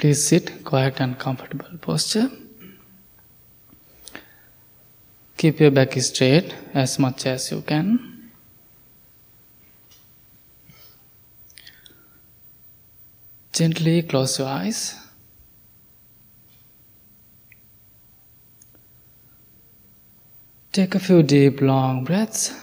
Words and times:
Please 0.00 0.26
sit 0.26 0.64
quiet 0.64 0.98
and 0.98 1.18
comfortable 1.18 1.76
posture. 1.78 2.30
Keep 5.36 5.60
your 5.60 5.70
back 5.70 5.92
straight 6.00 6.54
as 6.72 6.98
much 6.98 7.26
as 7.26 7.50
you 7.50 7.60
can. 7.60 8.30
Gently 13.52 14.00
close 14.00 14.38
your 14.38 14.48
eyes. 14.48 14.96
Take 20.72 20.94
a 20.94 20.98
few 20.98 21.22
deep, 21.22 21.60
long 21.60 22.04
breaths 22.04 22.54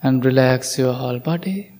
and 0.00 0.24
relax 0.24 0.78
your 0.78 0.92
whole 0.92 1.18
body. 1.18 1.79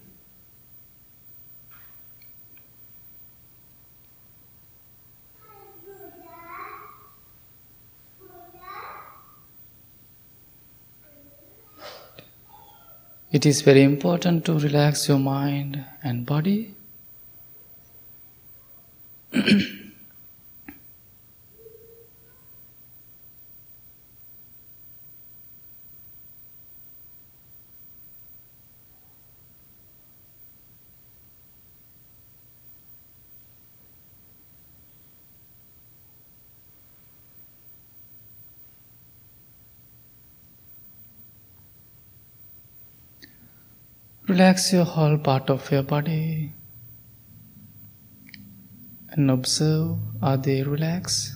It 13.33 13.47
is 13.47 13.63
very 13.63 13.83
important 13.85 14.45
to 14.47 14.59
relax 14.59 15.09
your 15.09 15.21
mind 15.21 15.85
and 16.03 16.27
body. 16.27 16.75
Relax 44.31 44.73
your 44.73 44.85
whole 44.85 45.19
part 45.19 45.51
of 45.51 45.69
your 45.73 45.83
body 45.83 46.53
and 49.09 49.29
observe 49.29 49.97
are 50.23 50.37
they 50.37 50.63
relaxed? 50.63 51.33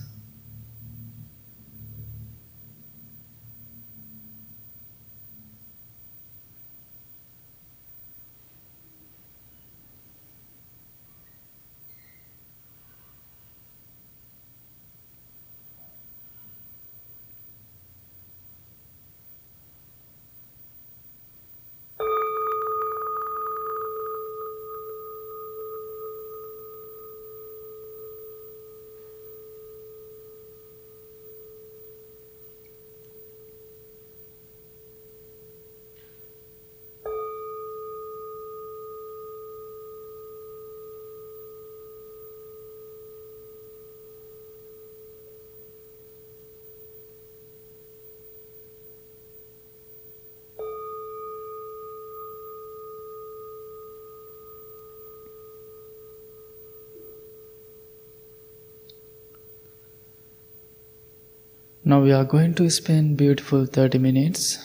Now 61.87 62.01
we 62.01 62.11
are 62.11 62.25
going 62.25 62.55
to 62.55 62.67
spend 62.71 63.15
beautiful 63.15 63.67
30 63.67 63.99
minutes. 63.99 64.57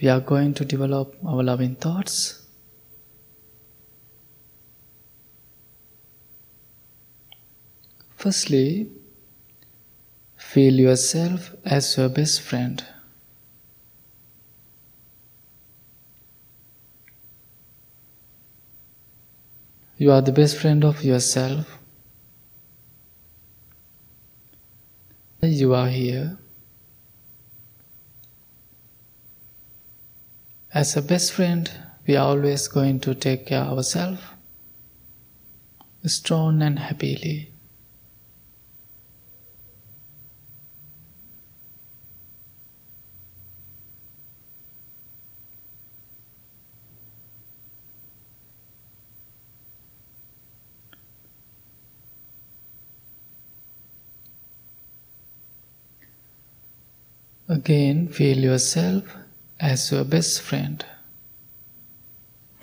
We 0.00 0.08
are 0.08 0.20
going 0.20 0.54
to 0.54 0.64
develop 0.64 1.14
our 1.22 1.42
loving 1.42 1.74
thoughts. 1.74 2.46
Firstly, 8.16 8.90
feel 10.38 10.72
yourself 10.72 11.54
as 11.62 11.94
your 11.98 12.08
best 12.08 12.40
friend. 12.40 12.82
You 19.98 20.10
are 20.10 20.22
the 20.22 20.32
best 20.32 20.56
friend 20.56 20.82
of 20.86 21.04
yourself. 21.04 21.81
Are 25.74 25.88
here 25.88 26.38
as 30.74 30.96
a 30.96 31.02
best 31.02 31.32
friend. 31.32 31.70
We 32.06 32.16
are 32.16 32.26
always 32.26 32.68
going 32.68 33.00
to 33.00 33.14
take 33.14 33.46
care 33.46 33.62
of 33.62 33.78
ourselves 33.78 34.20
strong 36.04 36.62
and 36.62 36.78
happily. 36.78 37.51
Again, 57.52 58.08
feel 58.08 58.38
yourself 58.38 59.14
as 59.60 59.92
your 59.92 60.04
best 60.04 60.40
friend. 60.40 60.82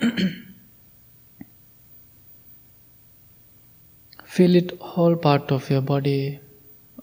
feel 4.24 4.56
it 4.56 4.72
all 4.80 5.14
part 5.14 5.52
of 5.52 5.70
your 5.70 5.80
body 5.80 6.40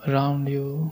around 0.05 0.49
you. 0.49 0.91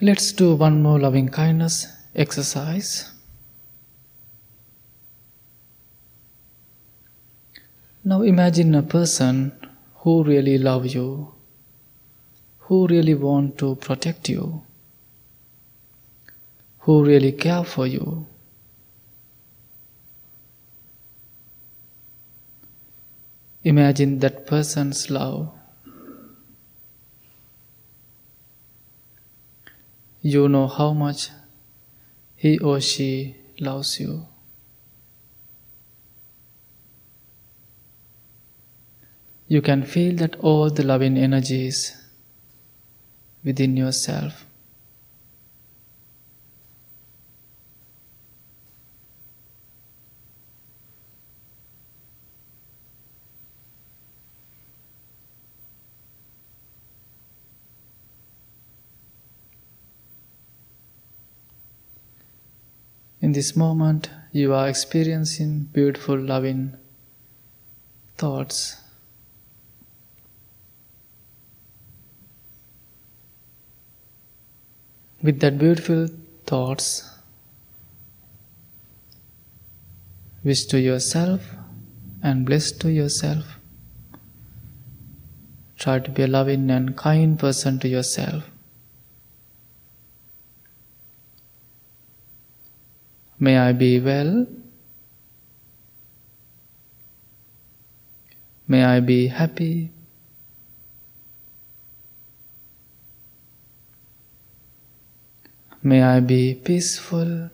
Let's 0.00 0.30
do 0.30 0.54
one 0.54 0.80
more 0.80 1.00
loving 1.00 1.28
kindness 1.28 1.88
exercise. 2.14 3.10
Now 8.04 8.22
imagine 8.22 8.76
a 8.76 8.82
person 8.82 9.52
who 9.96 10.22
really 10.22 10.56
loves 10.56 10.94
you, 10.94 11.34
who 12.58 12.86
really 12.86 13.16
want 13.16 13.58
to 13.58 13.74
protect 13.74 14.28
you, 14.28 14.62
who 16.78 17.04
really 17.04 17.32
care 17.32 17.64
for 17.64 17.88
you. 17.88 18.24
Imagine 23.64 24.20
that 24.20 24.46
person's 24.46 25.10
love 25.10 25.57
you 30.28 30.48
know 30.48 30.66
how 30.66 30.92
much 30.92 31.30
he 32.36 32.58
or 32.58 32.80
she 32.80 33.36
loves 33.58 33.98
you. 33.98 34.26
You 39.46 39.62
can 39.62 39.82
feel 39.84 40.14
that 40.16 40.36
all 40.40 40.68
the 40.68 40.82
loving 40.82 41.16
energies 41.16 41.96
within 43.42 43.76
yourself. 43.78 44.44
In 63.28 63.32
this 63.32 63.54
moment, 63.54 64.08
you 64.32 64.54
are 64.54 64.70
experiencing 64.70 65.68
beautiful, 65.74 66.18
loving 66.18 66.74
thoughts. 68.16 68.76
With 75.22 75.40
that 75.40 75.58
beautiful 75.58 76.08
thoughts, 76.46 77.06
wish 80.42 80.64
to 80.64 80.80
yourself 80.80 81.54
and 82.22 82.46
bless 82.46 82.72
to 82.72 82.90
yourself. 82.90 83.58
Try 85.76 85.98
to 85.98 86.10
be 86.10 86.22
a 86.22 86.26
loving 86.26 86.70
and 86.70 86.96
kind 86.96 87.38
person 87.38 87.78
to 87.80 87.88
yourself. 87.88 88.44
May 93.40 93.56
I 93.56 93.72
be 93.72 94.00
well. 94.00 94.46
May 98.66 98.84
I 98.84 99.00
be 99.00 99.28
happy. 99.28 99.92
May 105.82 106.02
I 106.02 106.18
be 106.20 106.54
peaceful. 106.54 107.50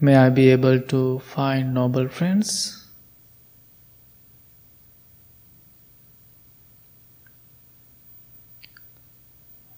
May 0.00 0.16
I 0.16 0.28
be 0.30 0.50
able 0.50 0.80
to 0.80 1.18
find 1.18 1.74
noble 1.74 2.08
friends. 2.08 2.83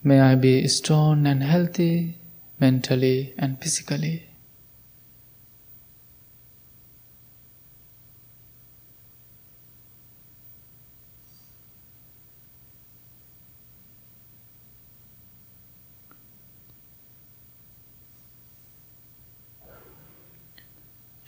May 0.07 0.21
I 0.21 0.37
be 0.37 0.69
strong 0.69 1.27
and 1.27 1.43
healthy 1.43 2.17
mentally 2.61 3.35
and 3.37 3.61
physically. 3.61 4.23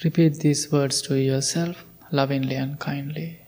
Repeat 0.05 0.35
these 0.39 0.71
words 0.71 1.03
to 1.03 1.17
yourself 1.17 1.85
lovingly 2.13 2.55
and 2.55 2.79
kindly. 2.79 3.48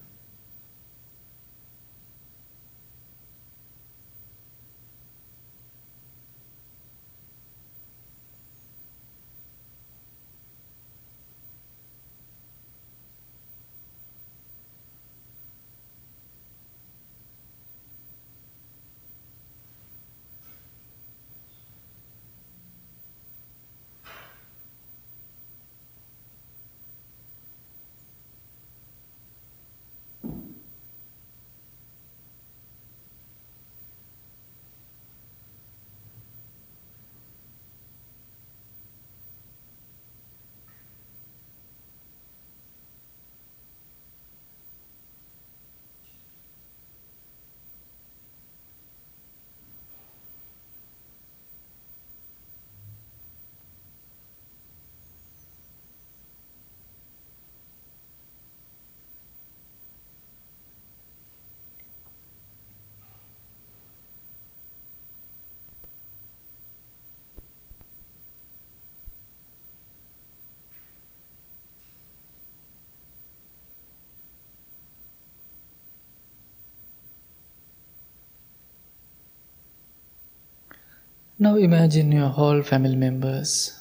Now 81.43 81.55
imagine 81.55 82.11
your 82.11 82.29
whole 82.29 82.61
family 82.61 82.95
members. 82.95 83.75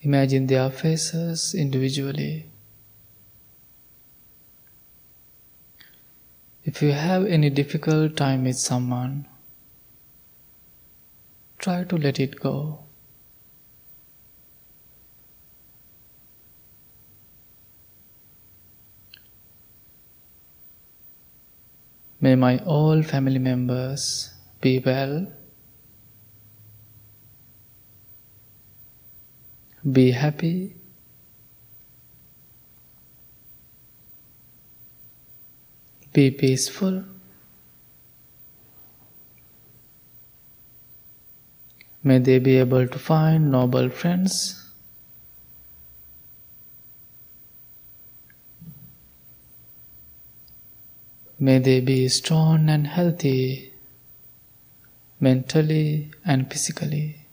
Imagine 0.00 0.46
their 0.46 0.70
faces 0.70 1.54
individually. 1.54 2.46
If 6.64 6.80
you 6.80 6.92
have 6.92 7.26
any 7.26 7.50
difficult 7.50 8.16
time 8.16 8.44
with 8.44 8.56
someone, 8.56 9.28
try 11.58 11.84
to 11.84 11.98
let 11.98 12.18
it 12.18 12.40
go. 12.40 12.78
May 22.18 22.34
my 22.34 22.56
all 22.60 23.02
family 23.02 23.38
members 23.38 24.30
be 24.62 24.78
well 24.78 25.26
Be 29.92 30.10
happy. 30.10 30.74
Be 36.12 36.30
peaceful. 36.30 37.04
May 42.02 42.18
they 42.18 42.38
be 42.38 42.56
able 42.56 42.88
to 42.88 42.98
find 42.98 43.52
noble 43.52 43.88
friends. 43.88 44.64
May 51.38 51.60
they 51.60 51.80
be 51.80 52.08
strong 52.08 52.68
and 52.68 52.86
healthy 52.86 53.72
mentally 55.20 56.10
and 56.24 56.50
physically. 56.50 57.27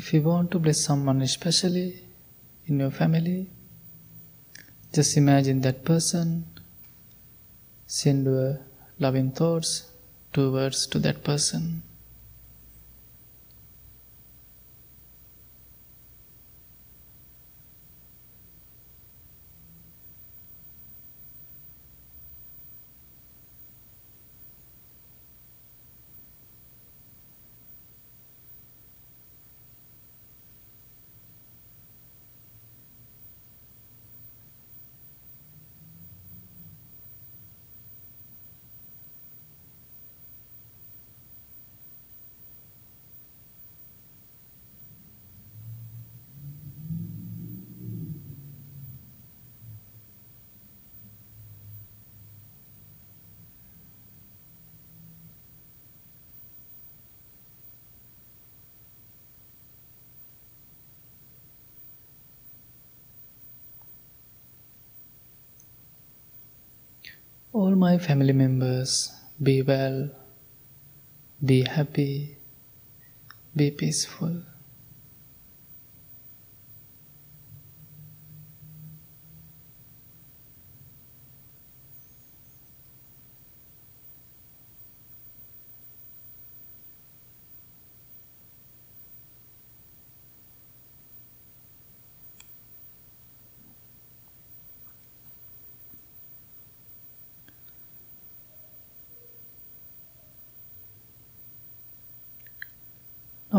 If 0.00 0.14
you 0.14 0.22
want 0.22 0.50
to 0.52 0.58
bless 0.58 0.80
someone 0.80 1.20
especially 1.20 2.02
in 2.64 2.80
your 2.80 2.90
family, 2.90 3.50
just 4.94 5.14
imagine 5.18 5.60
that 5.60 5.84
person, 5.84 6.46
send 7.86 8.24
your 8.24 8.60
loving 8.98 9.30
thoughts 9.32 9.90
two 10.32 10.52
words 10.54 10.86
to 10.86 10.98
that 11.00 11.22
person. 11.22 11.82
All 67.52 67.74
my 67.74 67.98
family 67.98 68.32
members, 68.32 69.10
be 69.42 69.62
well, 69.62 70.08
be 71.44 71.62
happy, 71.62 72.36
be 73.56 73.72
peaceful. 73.72 74.42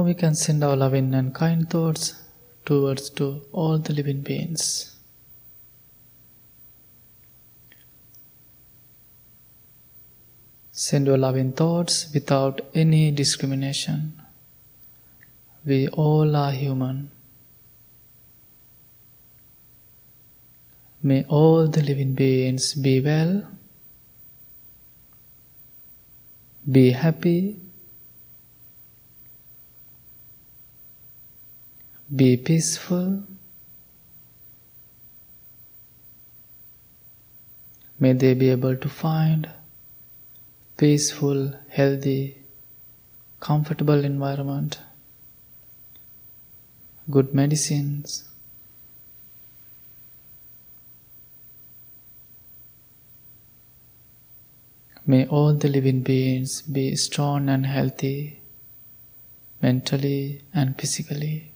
Now 0.02 0.06
we 0.06 0.16
can 0.16 0.34
send 0.34 0.64
our 0.64 0.76
loving 0.76 1.14
and 1.14 1.32
kind 1.32 1.70
thoughts 1.70 2.16
towards 2.66 3.12
to 3.12 3.44
all 3.52 3.78
the 3.78 3.94
living 3.94 4.22
beings. 4.22 4.96
Send 10.72 11.06
your 11.06 11.20
loving 11.20 11.54
thoughts 11.54 12.12
without 12.16 12.62
any 12.74 13.12
discrimination. 13.12 14.20
We 15.64 15.88
all 15.90 16.36
are 16.36 16.52
human. 16.52 17.12
May 21.04 21.26
all 21.26 21.68
the 21.68 21.84
living 21.84 22.16
beings 22.16 22.74
be 22.74 23.02
well, 23.02 23.44
be 26.72 26.90
happy, 26.90 27.60
Be 32.14 32.36
peaceful. 32.36 33.24
May 38.00 38.12
they 38.12 38.34
be 38.34 38.50
able 38.50 38.76
to 38.76 38.90
find 38.90 39.50
peaceful, 40.76 41.54
healthy, 41.70 42.40
comfortable 43.40 44.04
environment, 44.04 44.80
good 47.10 47.34
medicines. 47.34 48.26
May 55.06 55.28
all 55.28 55.54
the 55.54 55.70
living 55.70 56.02
beings 56.02 56.62
be 56.62 56.96
strong 56.98 57.48
and 57.48 57.66
healthy 57.66 58.42
mentally 59.62 60.42
and 60.54 60.78
physically. 60.78 61.51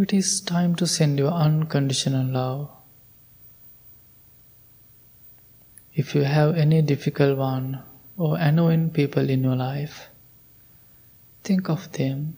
It 0.00 0.12
is 0.12 0.40
time 0.40 0.76
to 0.76 0.86
send 0.86 1.18
your 1.18 1.32
unconditional 1.32 2.24
love. 2.24 2.70
If 5.92 6.14
you 6.14 6.22
have 6.22 6.54
any 6.54 6.82
difficult 6.82 7.36
one 7.36 7.82
or 8.16 8.38
annoying 8.38 8.90
people 8.90 9.28
in 9.28 9.42
your 9.42 9.56
life, 9.56 10.08
think 11.42 11.68
of 11.68 11.90
them. 11.94 12.36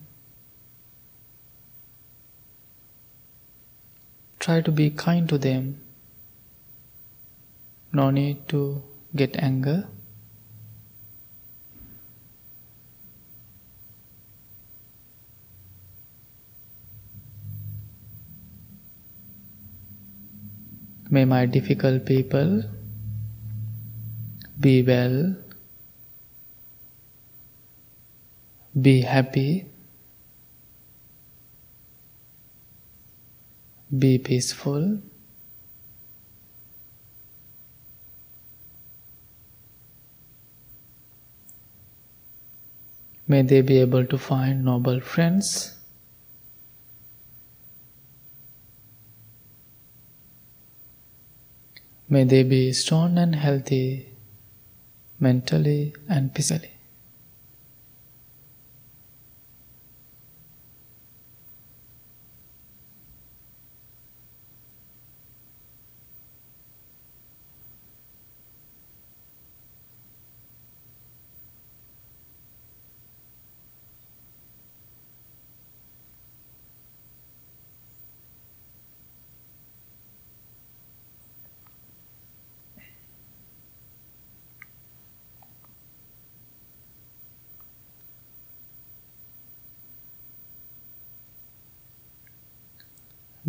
Try 4.39 4.63
to 4.63 4.73
be 4.73 4.89
kind 4.89 5.29
to 5.29 5.37
them. 5.37 5.83
No 7.93 8.11
need 8.11 8.49
to 8.49 8.83
get 9.15 9.37
anger. 9.37 9.87
May 21.13 21.25
my 21.25 21.45
difficult 21.45 22.07
people 22.07 22.63
be 24.61 24.83
well, 24.85 25.35
be 28.81 29.01
happy, 29.01 29.67
be 33.99 34.19
peaceful. 34.19 35.01
May 43.27 43.43
they 43.43 43.63
be 43.63 43.79
able 43.79 44.07
to 44.07 44.17
find 44.17 44.65
noble 44.65 45.01
friends. 45.01 45.80
May 52.13 52.25
they 52.25 52.43
be 52.43 52.73
strong 52.73 53.17
and 53.19 53.37
healthy 53.37 54.09
mentally 55.21 55.95
and 56.09 56.35
physically. 56.35 56.80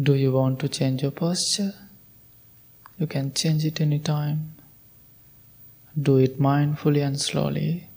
Do 0.01 0.15
you 0.15 0.31
want 0.31 0.60
to 0.62 0.70
change 0.70 1.03
your 1.03 1.12
posture? 1.12 1.74
You 2.98 3.08
can 3.08 3.34
change 3.34 3.65
it 3.65 3.81
anytime. 3.81 4.53
Do 6.01 6.17
it 6.17 6.39
mindfully 6.39 7.05
and 7.05 7.20
slowly. 7.20 7.89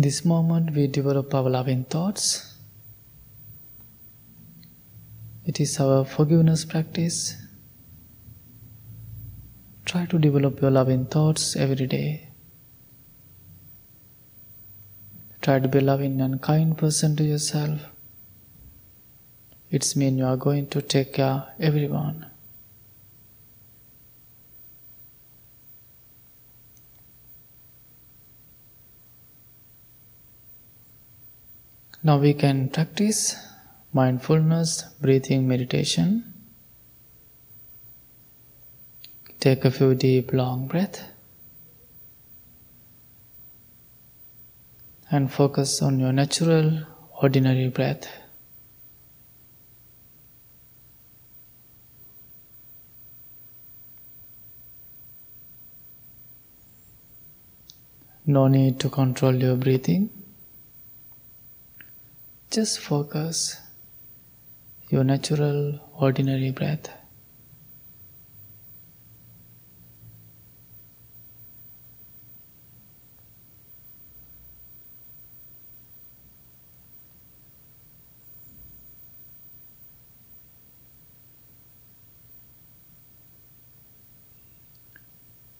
In 0.00 0.04
this 0.04 0.24
moment, 0.24 0.74
we 0.74 0.86
develop 0.86 1.34
our 1.34 1.50
loving 1.50 1.84
thoughts. 1.84 2.54
It 5.44 5.60
is 5.60 5.78
our 5.78 6.06
forgiveness 6.06 6.64
practice. 6.64 7.36
Try 9.84 10.06
to 10.06 10.18
develop 10.18 10.62
your 10.62 10.70
loving 10.70 11.04
thoughts 11.04 11.54
every 11.54 11.86
day. 11.86 12.30
Try 15.42 15.58
to 15.58 15.68
be 15.68 15.80
loving 15.80 16.22
and 16.22 16.40
kind 16.40 16.78
person 16.78 17.14
to 17.16 17.22
yourself. 17.22 17.82
It's 19.70 19.94
mean 19.96 20.16
you 20.16 20.24
are 20.24 20.38
going 20.38 20.68
to 20.68 20.80
take 20.80 21.12
care 21.12 21.44
everyone. 21.60 22.24
Now 32.02 32.16
we 32.16 32.32
can 32.32 32.70
practice 32.70 33.36
mindfulness 33.92 34.84
breathing 35.02 35.46
meditation. 35.46 36.32
Take 39.38 39.66
a 39.66 39.70
few 39.70 39.94
deep 39.94 40.32
long 40.32 40.66
breaths 40.66 41.02
and 45.10 45.30
focus 45.30 45.82
on 45.82 46.00
your 46.00 46.12
natural 46.12 46.86
ordinary 47.20 47.68
breath. 47.68 48.06
No 58.24 58.46
need 58.48 58.80
to 58.80 58.88
control 58.88 59.34
your 59.34 59.56
breathing. 59.56 60.19
Just 62.50 62.80
focus 62.80 63.60
your 64.88 65.04
natural, 65.04 65.78
ordinary 65.94 66.50
breath. 66.50 66.90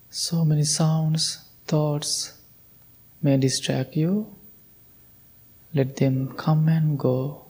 So 0.09 0.45
many 0.45 0.65
sounds, 0.65 1.45
thoughts 1.69 2.33
may 3.23 3.37
distract 3.37 3.95
you. 3.95 4.40
Let 5.73 5.97
them 5.97 6.35
come 6.37 6.69
and 6.69 6.99
go. 6.99 7.50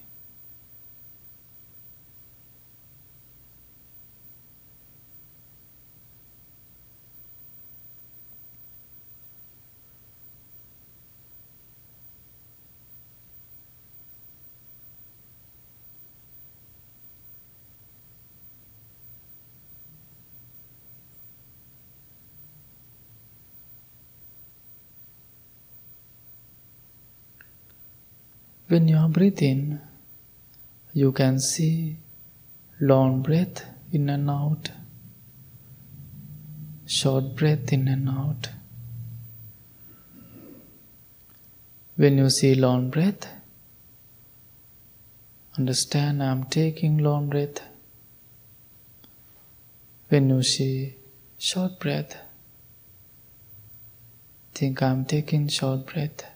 When 28.71 28.87
you 28.87 28.95
are 28.95 29.09
breathing, 29.09 29.81
you 30.93 31.11
can 31.11 31.39
see 31.39 31.97
long 32.79 33.21
breath 33.21 33.65
in 33.91 34.09
and 34.09 34.29
out, 34.29 34.69
short 36.85 37.35
breath 37.35 37.73
in 37.73 37.89
and 37.89 38.07
out. 38.07 38.47
When 41.97 42.17
you 42.17 42.29
see 42.29 42.55
long 42.55 42.89
breath, 42.89 43.27
understand 45.57 46.23
I 46.23 46.31
am 46.31 46.45
taking 46.45 46.97
long 46.99 47.27
breath. 47.27 47.59
When 50.07 50.29
you 50.29 50.43
see 50.43 50.95
short 51.37 51.77
breath, 51.77 52.15
think 54.53 54.81
I 54.81 54.91
am 54.91 55.03
taking 55.03 55.49
short 55.49 55.87
breath. 55.87 56.30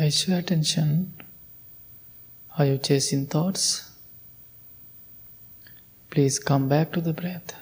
Is 0.00 0.26
your 0.26 0.38
attention? 0.38 1.14
Are 2.58 2.66
you 2.66 2.78
chasing 2.78 3.26
thoughts? 3.26 3.92
Please 6.10 6.40
come 6.40 6.68
back 6.68 6.90
to 6.92 7.00
the 7.00 7.12
breath. 7.12 7.54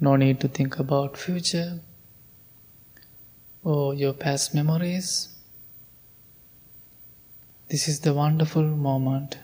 No 0.00 0.16
need 0.16 0.40
to 0.40 0.48
think 0.48 0.78
about 0.78 1.18
future 1.18 1.80
or 3.62 3.92
your 3.92 4.14
past 4.14 4.54
memories. 4.54 5.28
This 7.68 7.88
is 7.88 8.00
the 8.00 8.14
wonderful 8.14 8.62
moment 8.62 9.36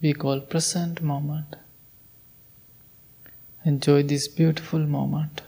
we 0.00 0.12
call 0.12 0.38
present 0.38 1.02
moment. 1.02 1.56
Enjoy 3.64 4.04
this 4.04 4.28
beautiful 4.28 4.78
moment. 4.78 5.42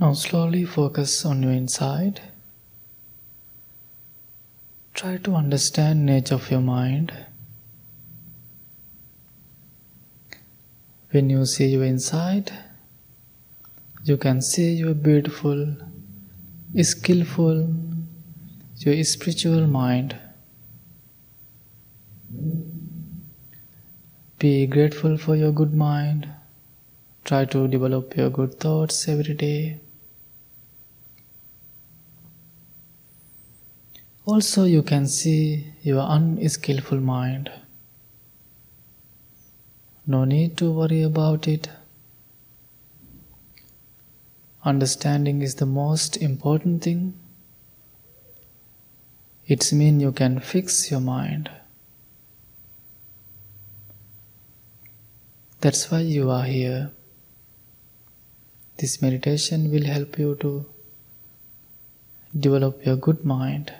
Now 0.00 0.14
slowly 0.14 0.64
focus 0.64 1.26
on 1.26 1.42
your 1.42 1.52
inside. 1.52 2.22
Try 4.94 5.18
to 5.18 5.34
understand 5.34 6.06
nature 6.06 6.36
of 6.36 6.50
your 6.50 6.62
mind. 6.62 7.12
When 11.10 11.28
you 11.28 11.44
see 11.44 11.66
your 11.66 11.84
inside, 11.84 12.50
you 14.04 14.16
can 14.16 14.40
see 14.40 14.72
your 14.72 14.94
beautiful, 14.94 15.76
skillful, 16.80 17.74
your 18.78 19.04
spiritual 19.04 19.66
mind. 19.66 20.16
Be 24.38 24.66
grateful 24.66 25.18
for 25.18 25.36
your 25.36 25.52
good 25.52 25.74
mind. 25.74 26.26
Try 27.26 27.44
to 27.44 27.68
develop 27.68 28.16
your 28.16 28.30
good 28.30 28.58
thoughts 28.58 29.06
every 29.06 29.34
day. 29.34 29.79
Also, 34.26 34.64
you 34.64 34.82
can 34.82 35.06
see 35.06 35.72
your 35.82 36.04
unskillful 36.06 37.00
mind. 37.00 37.50
No 40.06 40.24
need 40.24 40.56
to 40.58 40.70
worry 40.70 41.02
about 41.02 41.48
it. 41.48 41.68
Understanding 44.62 45.40
is 45.40 45.54
the 45.54 45.66
most 45.66 46.18
important 46.18 46.84
thing. 46.84 47.14
It's 49.46 49.72
mean 49.72 50.00
you 50.00 50.12
can 50.12 50.38
fix 50.38 50.90
your 50.90 51.00
mind. 51.00 51.50
That's 55.60 55.90
why 55.90 56.00
you 56.00 56.30
are 56.30 56.44
here. 56.44 56.90
This 58.76 59.00
meditation 59.02 59.70
will 59.70 59.84
help 59.84 60.18
you 60.18 60.36
to 60.36 60.66
develop 62.38 62.84
your 62.84 62.96
good 62.96 63.24
mind. 63.24 63.72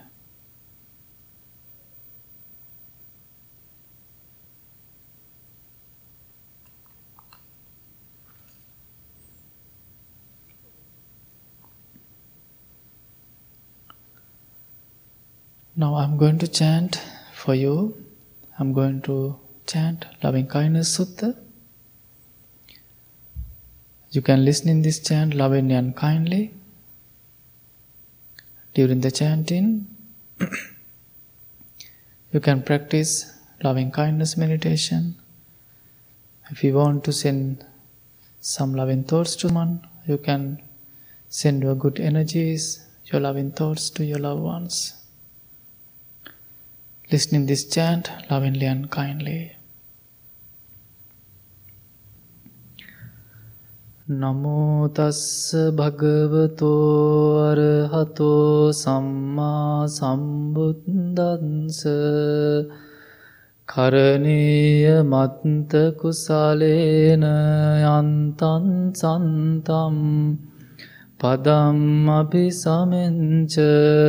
Now 15.76 15.94
I'm 15.94 16.16
going 16.16 16.38
to 16.40 16.48
chant 16.48 17.00
for 17.32 17.54
you. 17.54 17.96
I'm 18.58 18.72
going 18.72 19.02
to 19.02 19.38
chant 19.66 20.04
Loving 20.22 20.48
Kindness 20.48 20.98
Sutta. 20.98 21.36
You 24.10 24.20
can 24.20 24.44
listen 24.44 24.68
in 24.68 24.82
this 24.82 24.98
chant 24.98 25.34
lovingly 25.34 25.74
and 25.74 25.94
kindly. 25.94 26.52
During 28.74 29.00
the 29.00 29.12
chanting, 29.12 29.86
you 32.32 32.40
can 32.40 32.62
practice 32.62 33.32
loving 33.62 33.92
kindness 33.92 34.36
meditation. 34.36 35.14
If 36.50 36.64
you 36.64 36.74
want 36.74 37.04
to 37.04 37.12
send 37.12 37.64
some 38.40 38.74
loving 38.74 39.04
thoughts 39.04 39.36
to 39.36 39.48
someone, 39.48 39.86
you 40.08 40.18
can 40.18 40.60
send 41.28 41.62
your 41.62 41.76
good 41.76 42.00
energies, 42.00 42.84
your 43.04 43.20
loving 43.20 43.52
thoughts 43.52 43.88
to 43.90 44.04
your 44.04 44.18
loved 44.18 44.42
ones. 44.42 44.99
Listening 47.10 47.46
this 47.46 47.64
chant 47.64 48.08
lovingly 48.30 48.66
and 48.66 48.84
kindly. 48.88 49.38
නමෝ 54.12 54.88
තස්ස 54.88 55.50
භගවතෝ 55.78 56.76
අරහතෝ 57.46 58.70
සම්මා 58.74 59.88
සම්බුද්දන්ස 59.88 61.80
කරණීය 63.68 64.94
මත්ත 65.04 65.72
කුසලේන 66.00 67.26
යන්තං 67.88 68.70
සන්තම් 68.94 69.98
පදම් 71.20 72.08
අபிසමෙන්ච 72.10 73.54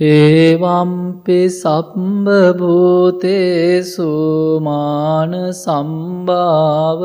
ඒවම්පි 0.00 1.38
සම්බභූතේසු 1.52 2.56
මාන 4.58 5.32
සම්භාවයේ 5.54 7.02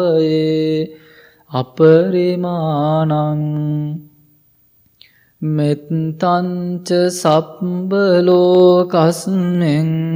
අපරිමානං 1.51 3.11
මෙත්තංච 5.41 6.89
සබ්බලෝකස්මෙන් 7.11 7.91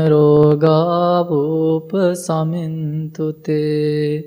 රෝගාවූප 0.10 1.92
සමින්තුතේ 2.18 4.24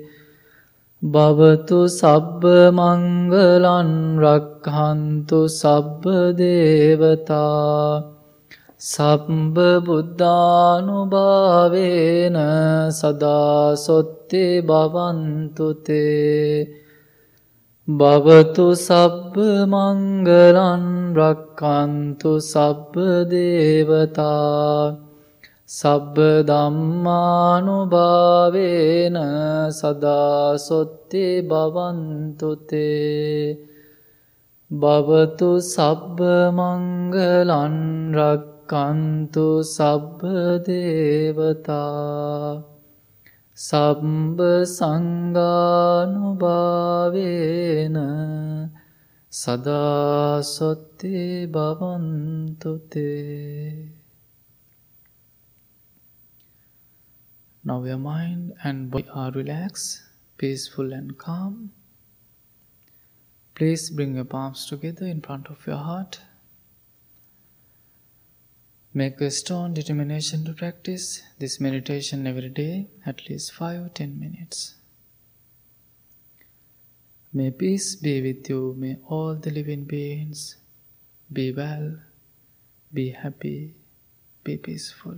භවතු 1.05 1.79
සබ්බ 1.91 2.43
මංගලන් 2.73 3.89
රක්හන්තු 4.17 5.39
සබ්බ 5.51 6.03
දේවතා 6.33 8.01
සබ්බ 8.83 9.55
බුද්ධානුභාවේන 9.85 10.97
සදාසොත්තේ 12.91 14.55
බවන්තුතේ 14.63 16.57
භවතු 17.87 18.67
සබ්බ 18.79 19.35
මංගලන් 19.67 20.83
රක්කන්තු 21.13 22.31
සබ්බ 22.43 22.93
දේවතා 23.29 25.04
සබ්බ 25.75 26.17
ධම්මානුභාවේන 26.47 27.17
සදා 29.71 30.57
සොත්ති 30.57 31.25
භවන්තුතේ 31.41 33.39
භවතු 34.71 35.49
සබ්බ 35.65 36.19
මංගලන් 36.51 37.75
රක්칸තු 38.13 39.47
සබ්බ 39.65 40.21
දේවතා. 40.65 42.63
සම්බ 43.57 44.39
සංගානුභාවේන 44.67 45.37
සදා 49.33 50.41
සොත්ති 50.45 51.19
භවන්තුතේ 51.47 53.15
Now 57.67 57.83
your 57.83 57.97
mind 57.97 58.53
and 58.63 58.91
body 58.91 59.07
are 59.11 59.31
relaxed, 59.31 60.03
peaceful, 60.37 60.93
and 60.93 61.17
calm. 61.17 61.71
Please 63.55 63.89
bring 63.89 64.13
your 64.13 64.25
palms 64.25 64.67
together 64.67 65.07
in 65.07 65.21
front 65.21 65.47
of 65.47 65.65
your 65.65 65.77
heart. 65.77 66.19
Make 68.93 69.19
a 69.19 69.31
strong 69.31 69.73
determination 69.73 70.45
to 70.45 70.53
practice 70.53 71.23
this 71.39 71.59
meditation 71.59 72.27
every 72.27 72.49
day, 72.49 72.87
at 73.03 73.27
least 73.27 73.53
5 73.53 73.85
or 73.85 73.89
10 73.89 74.19
minutes. 74.19 74.75
May 77.33 77.49
peace 77.49 77.95
be 77.95 78.21
with 78.21 78.47
you, 78.47 78.75
may 78.77 78.97
all 79.07 79.33
the 79.35 79.49
living 79.49 79.85
beings 79.85 80.57
be 81.33 81.51
well, 81.51 81.97
be 82.93 83.09
happy, 83.09 83.73
be 84.43 84.55
peaceful. 84.57 85.17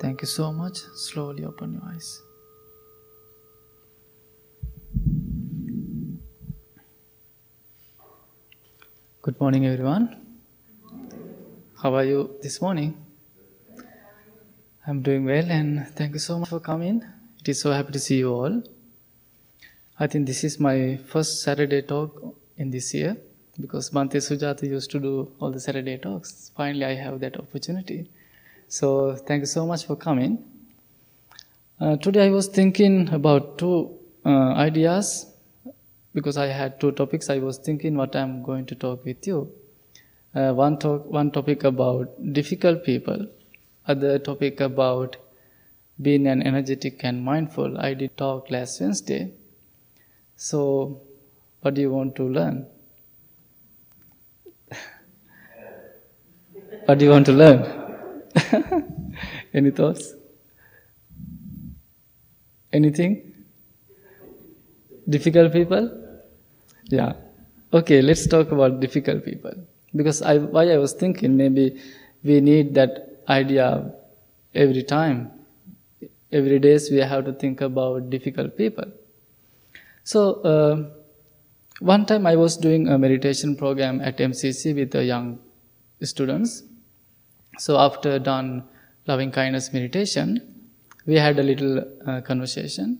Thank 0.00 0.22
you 0.22 0.26
so 0.26 0.50
much. 0.50 0.78
Slowly 0.94 1.44
open 1.44 1.74
your 1.74 1.82
eyes. 1.92 2.22
Good 9.20 9.38
morning, 9.38 9.66
everyone. 9.66 10.04
How 11.82 11.94
are 11.94 12.04
you 12.04 12.30
this 12.40 12.62
morning? 12.62 12.96
I'm 14.86 15.02
doing 15.02 15.26
well, 15.26 15.50
and 15.50 15.86
thank 15.88 16.14
you 16.14 16.18
so 16.18 16.38
much 16.38 16.48
for 16.48 16.60
coming. 16.60 17.02
It 17.40 17.50
is 17.50 17.60
so 17.60 17.72
happy 17.72 17.92
to 17.92 17.98
see 17.98 18.16
you 18.20 18.32
all. 18.32 18.62
I 19.98 20.06
think 20.06 20.26
this 20.26 20.44
is 20.44 20.58
my 20.58 20.98
first 21.08 21.42
Saturday 21.42 21.82
talk 21.82 22.34
in 22.56 22.70
this 22.70 22.94
year 22.94 23.18
because 23.60 23.90
Bhante 23.90 24.16
Sujata 24.28 24.62
used 24.62 24.90
to 24.92 24.98
do 24.98 25.30
all 25.38 25.50
the 25.50 25.60
Saturday 25.60 25.98
talks. 25.98 26.52
Finally, 26.56 26.86
I 26.86 26.94
have 26.94 27.20
that 27.20 27.36
opportunity. 27.38 28.08
So, 28.72 29.16
thank 29.16 29.40
you 29.40 29.46
so 29.46 29.66
much 29.66 29.84
for 29.84 29.96
coming. 29.96 30.44
Uh, 31.80 31.96
today 31.96 32.26
I 32.26 32.30
was 32.30 32.46
thinking 32.46 33.12
about 33.12 33.58
two 33.58 33.98
uh, 34.24 34.52
ideas 34.52 35.26
because 36.14 36.36
I 36.36 36.46
had 36.46 36.78
two 36.78 36.92
topics. 36.92 37.28
I 37.30 37.38
was 37.38 37.58
thinking 37.58 37.96
what 37.96 38.14
I'm 38.14 38.44
going 38.44 38.66
to 38.66 38.76
talk 38.76 39.04
with 39.04 39.26
you. 39.26 39.50
Uh, 40.36 40.52
one 40.52 40.78
talk, 40.78 41.04
one 41.06 41.32
topic 41.32 41.64
about 41.64 42.32
difficult 42.32 42.84
people, 42.84 43.26
other 43.88 44.20
topic 44.20 44.60
about 44.60 45.16
being 46.00 46.28
an 46.28 46.40
energetic 46.40 47.02
and 47.02 47.24
mindful. 47.24 47.76
I 47.76 47.94
did 47.94 48.16
talk 48.16 48.52
last 48.52 48.80
Wednesday. 48.80 49.32
So, 50.36 51.02
what 51.60 51.74
do 51.74 51.80
you 51.80 51.90
want 51.90 52.14
to 52.14 52.22
learn? 52.22 52.66
what 56.84 56.98
do 56.98 57.04
you 57.04 57.10
want 57.10 57.26
to 57.26 57.32
learn? 57.32 57.79
Any 59.54 59.70
thoughts? 59.70 60.14
Anything? 62.72 63.32
Difficult 65.08 65.52
people? 65.52 65.90
Yeah. 66.86 67.14
Okay, 67.72 68.02
let's 68.02 68.26
talk 68.26 68.52
about 68.52 68.80
difficult 68.80 69.24
people. 69.24 69.52
Because 69.94 70.22
I, 70.22 70.38
why 70.38 70.70
I 70.70 70.78
was 70.78 70.92
thinking 70.92 71.36
maybe 71.36 71.80
we 72.22 72.40
need 72.40 72.74
that 72.74 73.22
idea 73.28 73.92
every 74.54 74.82
time. 74.82 75.30
Every 76.32 76.58
days 76.60 76.90
we 76.90 76.98
have 76.98 77.24
to 77.24 77.32
think 77.32 77.60
about 77.60 78.10
difficult 78.10 78.56
people. 78.56 78.84
So, 80.04 80.34
uh, 80.42 80.90
one 81.80 82.06
time 82.06 82.26
I 82.26 82.36
was 82.36 82.56
doing 82.56 82.88
a 82.88 82.98
meditation 82.98 83.56
program 83.56 84.00
at 84.00 84.18
MCC 84.18 84.74
with 84.74 84.90
the 84.92 85.04
young 85.04 85.40
students 86.02 86.62
so 87.64 87.78
after 87.78 88.18
done 88.18 88.64
loving 89.06 89.30
kindness 89.30 89.72
meditation, 89.72 90.28
we 91.06 91.16
had 91.16 91.38
a 91.38 91.42
little 91.42 91.84
uh, 92.06 92.20
conversation 92.22 92.98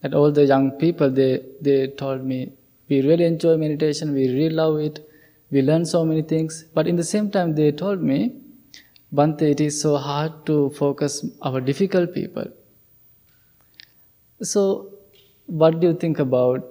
that 0.00 0.14
all 0.14 0.30
the 0.30 0.44
young 0.44 0.70
people 0.82 1.10
they 1.10 1.32
they 1.60 1.78
told 2.02 2.24
me 2.32 2.38
we 2.88 3.00
really 3.02 3.24
enjoy 3.24 3.56
meditation, 3.56 4.12
we 4.14 4.28
really 4.28 4.54
love 4.54 4.78
it, 4.78 5.00
we 5.50 5.62
learn 5.62 5.84
so 5.84 6.04
many 6.04 6.22
things. 6.22 6.64
But 6.74 6.86
in 6.86 6.96
the 6.96 7.04
same 7.04 7.30
time, 7.30 7.54
they 7.54 7.72
told 7.72 8.00
me, 8.00 8.36
Bhante, 9.12 9.42
it 9.42 9.60
is 9.60 9.80
so 9.80 9.96
hard 9.96 10.46
to 10.46 10.70
focus 10.70 11.24
our 11.42 11.60
difficult 11.60 12.14
people. 12.14 12.44
So 14.42 14.92
what 15.46 15.80
do 15.80 15.88
you 15.88 15.94
think 15.94 16.18
about 16.20 16.64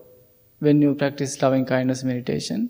when 0.59 0.81
you 0.81 0.95
practice 0.95 1.41
loving 1.41 1.65
kindness 1.65 2.03
meditation? 2.03 2.69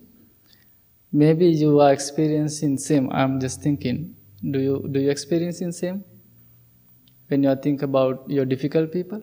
Maybe 1.11 1.47
you 1.47 1.79
are 1.81 1.93
experiencing 1.93 2.77
same. 2.77 3.11
I'm 3.11 3.39
just 3.39 3.61
thinking. 3.61 4.14
Do 4.51 4.59
you 4.59 4.87
do 4.91 4.99
you 4.99 5.09
experience 5.09 5.61
in 5.61 5.71
same? 5.71 6.03
When 7.27 7.43
you 7.43 7.55
think 7.55 7.81
about 7.81 8.29
your 8.29 8.45
difficult 8.45 8.91
people, 8.91 9.21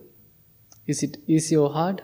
is 0.87 1.03
it 1.03 1.17
easy 1.27 1.55
or 1.55 1.71
hard? 1.71 2.01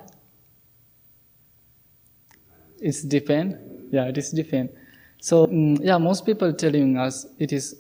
It's 2.79 3.01
depend. 3.03 3.57
Yeah, 3.91 4.05
it 4.05 4.17
is 4.17 4.31
depend. 4.31 4.69
So 5.19 5.47
mm, 5.47 5.79
yeah, 5.83 5.97
most 5.97 6.25
people 6.25 6.53
telling 6.53 6.97
us 6.97 7.25
it 7.39 7.51
is 7.51 7.75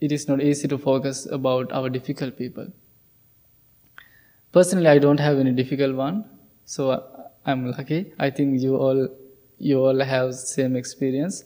it 0.00 0.12
is 0.12 0.28
not 0.28 0.40
easy 0.40 0.68
to 0.68 0.78
focus 0.78 1.26
about 1.26 1.72
our 1.72 1.88
difficult 1.88 2.38
people. 2.38 2.66
Personally, 4.52 4.86
I 4.88 4.98
don't 4.98 5.18
have 5.18 5.38
any 5.38 5.50
difficult 5.52 5.96
one, 5.96 6.24
so 6.64 7.02
I'm 7.44 7.70
lucky. 7.70 8.12
I 8.18 8.30
think 8.30 8.60
you 8.60 8.76
all 8.76 9.08
you 9.58 9.80
all 9.80 10.00
have 10.00 10.34
same 10.34 10.76
experience, 10.76 11.42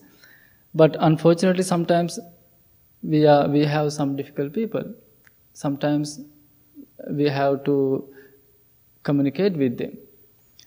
but 0.74 0.96
unfortunately, 1.01 1.62
sometimes 1.62 2.18
we 3.03 3.26
are 3.26 3.49
we 3.49 3.64
have 3.64 3.92
some 3.92 4.16
difficult 4.16 4.53
people. 4.53 4.84
Sometimes 5.53 6.20
we 7.11 7.24
have 7.24 7.64
to 7.64 8.09
communicate 9.03 9.57
with 9.57 9.78
them, 9.78 9.96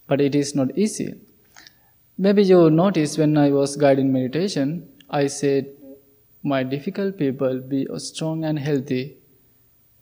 but 0.07 0.21
it 0.21 0.35
is 0.35 0.55
not 0.55 0.77
easy. 0.77 1.13
Maybe 2.17 2.43
you 2.43 2.69
noticed 2.69 3.17
when 3.17 3.37
I 3.37 3.49
was 3.51 3.75
guiding 3.75 4.11
meditation, 4.13 4.87
I 5.09 5.27
said, 5.27 5.67
My 6.43 6.63
difficult 6.63 7.17
people 7.17 7.59
be 7.59 7.87
strong 7.97 8.43
and 8.45 8.59
healthy 8.59 9.17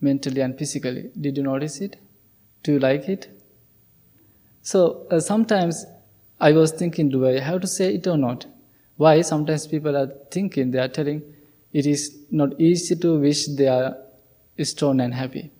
mentally 0.02 0.42
and 0.42 0.58
physically. 0.58 1.12
Did 1.20 1.38
you 1.38 1.44
notice 1.44 1.82
it? 1.82 1.98
Do 2.64 2.74
you 2.74 2.80
like 2.80 3.10
it? 3.10 3.28
So 4.62 5.08
uh, 5.12 5.20
sometimes 5.20 5.86
I 6.40 6.52
was 6.54 6.72
thinking, 6.72 7.10
do 7.10 7.28
I 7.28 7.40
have 7.40 7.62
to 7.62 7.68
say 7.68 7.96
it 7.96 8.08
or 8.08 8.18
not? 8.18 8.46
Why? 8.98 9.22
Sometimes 9.22 9.68
people 9.68 9.96
are 9.96 10.12
thinking, 10.32 10.72
they 10.72 10.80
are 10.80 10.88
telling, 10.88 11.22
it 11.72 11.86
is 11.86 12.18
not 12.32 12.60
easy 12.60 12.96
to 12.96 13.20
wish 13.20 13.46
they 13.48 13.68
are 13.68 13.98
strong 14.64 15.00
and 15.02 15.14
happy. 15.14 15.52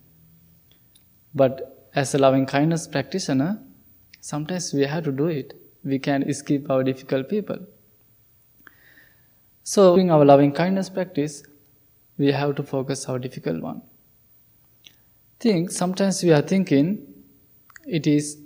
But 1.34 1.88
as 1.94 2.14
a 2.14 2.18
loving 2.18 2.46
kindness 2.46 2.86
practitioner, 2.86 3.60
sometimes 4.20 4.72
we 4.72 4.82
have 4.82 5.04
to 5.04 5.12
do 5.12 5.26
it. 5.26 5.54
We 5.84 5.98
can 5.98 6.22
escape 6.24 6.68
our 6.70 6.82
difficult 6.82 7.28
people. 7.28 7.58
So, 9.62 9.96
in 9.96 10.10
our 10.10 10.24
loving 10.24 10.52
kindness 10.52 10.90
practice, 10.90 11.42
we 12.18 12.32
have 12.32 12.56
to 12.56 12.62
focus 12.62 13.08
our 13.08 13.18
difficult 13.18 13.62
one. 13.62 13.82
Think 15.38 15.70
sometimes 15.70 16.22
we 16.22 16.32
are 16.32 16.42
thinking 16.42 17.06
it 17.86 18.06
is 18.06 18.38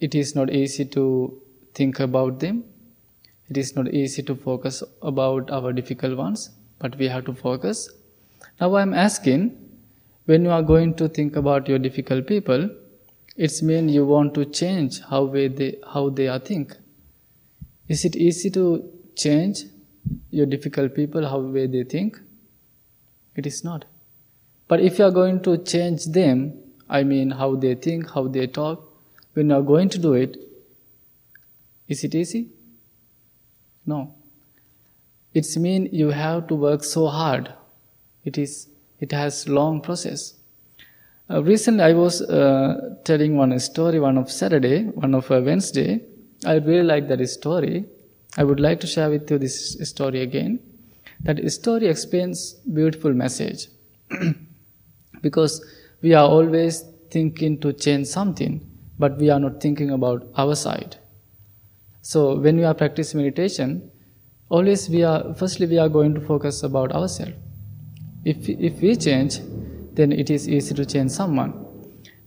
it 0.00 0.14
is 0.14 0.34
not 0.34 0.50
easy 0.50 0.84
to 0.86 1.40
think 1.74 2.00
about 2.00 2.40
them. 2.40 2.64
It 3.50 3.58
is 3.58 3.74
not 3.74 3.92
easy 3.92 4.22
to 4.22 4.36
focus 4.36 4.82
about 5.02 5.50
our 5.50 5.72
difficult 5.72 6.16
ones, 6.16 6.50
but 6.78 6.96
we 6.96 7.08
have 7.08 7.24
to 7.24 7.34
focus. 7.34 7.90
Now 8.60 8.76
I'm 8.76 8.94
asking, 8.94 9.56
when 10.26 10.44
you 10.44 10.50
are 10.50 10.62
going 10.62 10.94
to 10.94 11.08
think 11.08 11.34
about 11.34 11.68
your 11.68 11.80
difficult 11.80 12.28
people, 12.28 12.70
it's 13.36 13.60
mean 13.60 13.88
you 13.88 14.06
want 14.06 14.34
to 14.34 14.44
change 14.44 15.00
how 15.00 15.24
way 15.24 15.48
they 15.48 15.78
how 15.94 16.10
they 16.10 16.28
are 16.28 16.38
think. 16.38 16.76
Is 17.88 18.04
it 18.04 18.14
easy 18.14 18.50
to 18.50 18.64
change 19.16 19.64
your 20.30 20.46
difficult 20.46 20.94
people 20.94 21.28
how 21.28 21.40
way 21.40 21.66
they 21.66 21.82
think? 21.82 22.20
It 23.34 23.46
is 23.46 23.64
not. 23.64 23.84
But 24.68 24.80
if 24.80 25.00
you 25.00 25.06
are 25.06 25.10
going 25.10 25.42
to 25.42 25.58
change 25.58 26.04
them, 26.04 26.52
I 26.88 27.02
mean 27.02 27.32
how 27.32 27.56
they 27.56 27.74
think, 27.74 28.10
how 28.10 28.28
they 28.28 28.46
talk, 28.46 28.86
when 29.32 29.50
you 29.50 29.56
are 29.56 29.62
going 29.62 29.88
to 29.88 29.98
do 29.98 30.12
it, 30.12 30.36
is 31.88 32.04
it 32.04 32.14
easy? 32.14 32.50
No. 33.86 34.14
It's 35.32 35.56
mean 35.56 35.88
you 35.92 36.10
have 36.10 36.48
to 36.48 36.54
work 36.54 36.84
so 36.84 37.06
hard. 37.06 37.52
It 38.24 38.36
is 38.38 38.68
it 38.98 39.12
has 39.12 39.48
long 39.48 39.80
process. 39.80 40.34
Uh, 41.30 41.42
recently, 41.42 41.82
I 41.82 41.92
was 41.92 42.22
uh, 42.22 42.96
telling 43.04 43.36
one 43.36 43.58
story, 43.60 44.00
one 44.00 44.18
of 44.18 44.30
Saturday, 44.30 44.84
one 44.84 45.14
of 45.14 45.30
uh, 45.30 45.40
Wednesday. 45.42 46.00
I 46.44 46.54
really 46.54 46.82
like 46.82 47.08
that 47.08 47.26
story. 47.28 47.84
I 48.36 48.44
would 48.44 48.60
like 48.60 48.80
to 48.80 48.86
share 48.86 49.08
with 49.08 49.30
you 49.30 49.38
this 49.38 49.76
story 49.88 50.22
again. 50.22 50.58
That 51.20 51.50
story 51.52 51.86
explains 51.86 52.54
beautiful 52.54 53.12
message, 53.12 53.68
because 55.22 55.64
we 56.02 56.14
are 56.14 56.28
always 56.28 56.82
thinking 57.10 57.58
to 57.60 57.72
change 57.72 58.06
something, 58.06 58.60
but 58.98 59.16
we 59.18 59.30
are 59.30 59.38
not 59.38 59.60
thinking 59.60 59.90
about 59.90 60.26
our 60.36 60.54
side. 60.54 60.96
So 62.02 62.36
when 62.36 62.56
we 62.56 62.64
are 62.64 62.74
practicing 62.74 63.20
meditation, 63.20 63.90
always 64.48 64.88
we 64.88 65.02
are 65.04 65.34
firstly 65.34 65.66
we 65.66 65.78
are 65.78 65.88
going 65.88 66.14
to 66.14 66.20
focus 66.20 66.62
about 66.62 66.92
ourselves. 66.92 67.32
If 68.24 68.48
if 68.48 68.80
we 68.80 68.96
change, 68.96 69.40
then 69.94 70.12
it 70.12 70.30
is 70.30 70.48
easy 70.48 70.74
to 70.74 70.86
change 70.86 71.10
someone. 71.10 71.52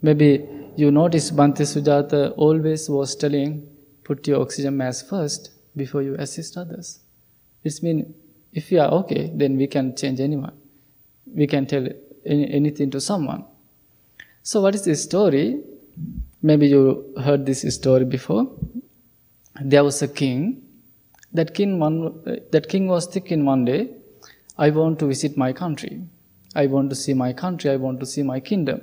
Maybe 0.02 0.48
you 0.76 0.92
notice 0.92 1.32
Bhante 1.32 1.64
Sujata 1.64 2.34
always 2.38 2.90
was 2.90 3.16
telling, 3.16 3.68
put 4.04 4.28
your 4.28 4.42
oxygen 4.42 4.78
mask 4.78 5.08
first 5.08 5.52
before 5.76 6.02
you 6.02 6.16
assist 6.16 6.58
others. 6.58 7.00
It 7.64 7.82
means 7.82 8.14
if 8.54 8.70
we 8.70 8.78
are 8.78 8.92
okay, 8.92 9.32
then 9.34 9.58
we 9.58 9.68
can 9.68 9.96
change 9.96 10.20
anyone. 10.20 10.54
We 11.26 11.48
can 11.48 11.66
tell 11.66 11.88
any, 12.26 12.52
anything 12.52 12.92
to 12.92 13.02
someone. 13.02 13.46
So 14.44 14.62
what 14.62 14.76
is 14.76 14.84
this 14.86 15.04
story? 15.04 15.62
Maybe 16.42 16.68
you 16.68 17.14
heard 17.24 17.46
this 17.46 17.62
story 17.74 18.06
before. 18.06 18.52
There 19.62 19.84
was 19.84 20.02
a 20.02 20.08
king. 20.08 20.64
That 21.34 21.54
king, 21.54 21.80
one, 21.80 22.24
that 22.52 22.70
king 22.70 22.88
was 22.88 23.08
thinking 23.08 23.46
one 23.46 23.66
day, 23.66 23.90
I 24.58 24.70
want 24.70 25.00
to 25.00 25.08
visit 25.08 25.38
my 25.38 25.52
country. 25.54 26.02
I 26.56 26.68
want 26.68 26.90
to 26.92 26.96
see 26.96 27.14
my 27.14 27.34
country. 27.34 27.72
I 27.72 27.76
want 27.78 28.00
to 28.00 28.06
see 28.06 28.24
my 28.24 28.40
kingdom. 28.40 28.82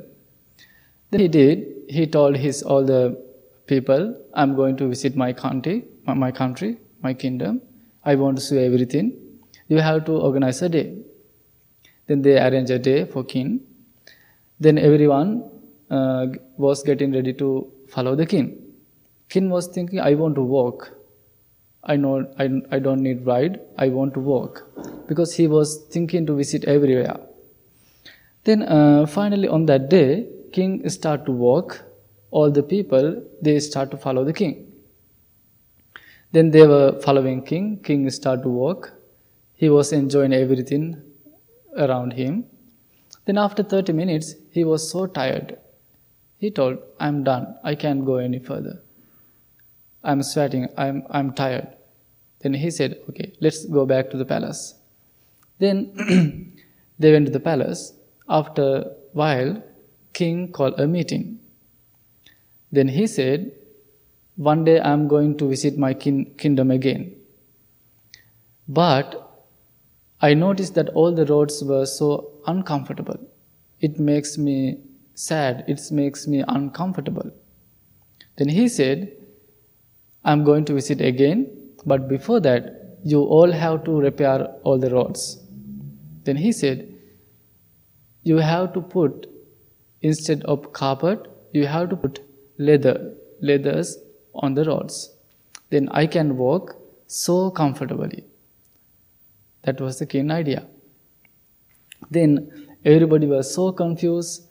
Then 1.11 1.21
he 1.21 1.29
did. 1.29 1.67
He 1.89 2.07
told 2.07 2.37
his 2.37 2.63
all 2.63 2.85
the 2.85 3.21
people, 3.67 4.17
I'm 4.35 4.57
going 4.57 4.77
to 4.79 4.89
visit 4.89 5.17
my 5.17 5.33
country, 5.33 5.85
my 6.07 6.33
country, 6.33 6.79
my 7.03 7.15
kingdom. 7.15 7.63
I 8.05 8.15
want 8.17 8.37
to 8.37 8.43
see 8.43 8.59
everything. 8.59 9.13
You 9.69 9.79
have 9.79 10.05
to 10.07 10.13
organize 10.13 10.63
a 10.63 10.69
day. 10.69 10.99
Then 12.07 12.23
they 12.23 12.39
arrange 12.39 12.71
a 12.71 12.79
day 12.79 13.05
for 13.05 13.23
king. 13.23 13.61
Then 14.59 14.79
everyone 14.79 15.51
uh, 15.91 16.27
was 16.57 16.83
getting 16.83 17.13
ready 17.13 17.33
to 17.35 17.71
follow 17.89 18.17
the 18.17 18.27
king. 18.27 18.70
King 19.31 19.49
was 19.49 19.69
thinking, 19.69 20.01
I 20.01 20.15
want 20.15 20.35
to 20.35 20.43
walk. 20.43 20.91
I 21.85 21.97
know 21.97 22.15
I, 22.39 22.51
I 22.71 22.79
don't 22.79 23.03
need 23.03 23.25
ride. 23.25 23.61
I 23.79 23.89
want 23.89 24.13
to 24.15 24.21
walk 24.21 24.65
because 25.09 25.35
he 25.35 25.47
was 25.47 25.85
thinking 25.91 26.27
to 26.27 26.35
visit 26.35 26.65
everywhere. 26.65 27.17
Then 28.45 28.63
uh, 28.63 29.07
finally 29.07 29.49
on 29.49 29.67
that 29.67 29.89
day, 29.89 30.27
king 30.53 30.89
start 30.89 31.25
to 31.27 31.33
walk. 31.33 31.83
All 32.33 32.51
the 32.51 32.63
people 32.63 33.23
they 33.41 33.59
start 33.61 33.91
to 33.93 33.97
follow 33.97 34.25
the 34.25 34.33
king. 34.33 34.73
Then 36.33 36.51
they 36.51 36.67
were 36.67 37.01
following 37.01 37.43
king. 37.43 37.81
King 37.83 38.09
start 38.11 38.43
to 38.43 38.49
walk. 38.49 38.93
He 39.55 39.69
was 39.69 39.93
enjoying 39.93 40.33
everything 40.33 41.03
around 41.77 42.13
him. 42.13 42.45
Then 43.25 43.39
after 43.39 43.63
30 43.63 43.93
minutes, 43.93 44.35
he 44.51 44.65
was 44.65 44.89
so 44.89 45.07
tired. 45.07 45.59
He 46.39 46.51
told, 46.51 46.79
I'm 46.99 47.23
done. 47.25 47.57
I 47.63 47.75
can't 47.75 48.05
go 48.05 48.17
any 48.17 48.39
further. 48.39 48.81
I'm 50.03 50.23
sweating. 50.23 50.69
I'm, 50.77 51.05
I'm 51.11 51.33
tired. 51.33 51.69
Then 52.41 52.55
he 52.55 52.71
said, 52.71 52.99
Okay, 53.09 53.33
let's 53.41 53.67
go 53.67 53.87
back 53.87 54.11
to 54.11 54.17
the 54.17 54.25
palace. 54.25 54.75
Then 55.59 56.55
they 56.99 57.13
went 57.13 57.27
to 57.27 57.33
the 57.33 57.41
palace. 57.41 57.93
After 58.29 58.63
a 58.63 58.85
while, 59.13 59.63
king 60.13 60.53
called 60.53 60.79
a 60.81 60.87
meeting. 60.87 61.41
Then 62.73 62.89
he 62.89 63.07
said, 63.07 63.53
One 64.37 64.65
day 64.65 64.81
I'm 64.81 65.09
going 65.09 65.37
to 65.39 65.49
visit 65.49 65.77
my 65.77 65.93
kin- 65.93 66.35
kingdom 66.39 66.71
again. 66.71 67.17
But 68.69 69.27
I 70.23 70.35
noticed 70.35 70.75
that 70.75 70.91
all 70.91 71.13
the 71.13 71.27
roads 71.27 71.63
were 71.65 71.87
so 71.87 72.33
uncomfortable. 72.47 73.19
It 73.81 73.99
makes 73.99 74.39
me 74.39 74.79
sad, 75.15 75.65
it 75.67 75.81
makes 75.91 76.27
me 76.27 76.45
uncomfortable. 76.47 77.31
Then 78.37 78.49
he 78.49 78.69
said, 78.69 79.13
I'm 80.25 80.45
going 80.45 80.65
to 80.67 80.75
visit 80.75 81.01
again, 81.01 81.51
but 81.87 82.09
before 82.09 82.41
that, 82.41 82.99
you 83.03 83.23
all 83.23 83.51
have 83.51 83.85
to 83.85 84.01
repair 84.01 84.45
all 84.63 84.79
the 84.79 84.91
roads. 84.91 85.39
Then 86.25 86.37
he 86.37 86.53
said, 86.53 86.95
You 88.23 88.37
have 88.39 88.75
to 88.75 88.81
put, 88.81 89.27
instead 90.03 90.43
of 90.45 90.73
carpet, 90.73 91.27
you 91.53 91.67
have 91.67 91.89
to 91.91 91.97
put 91.97 92.21
leather, 92.59 93.15
leathers 93.41 93.97
on 94.35 94.55
the 94.55 94.65
roads. 94.65 95.15
Then 95.71 95.89
I 95.91 96.07
can 96.07 96.37
walk 96.37 96.77
so 97.07 97.51
comfortably. 97.51 98.25
That 99.63 99.81
was 99.81 99.99
the 99.99 100.07
keen 100.07 100.31
idea. 100.31 100.67
Then 102.11 102.77
everybody 102.85 103.27
was 103.27 103.53
so 103.55 103.73
confused 103.73 104.47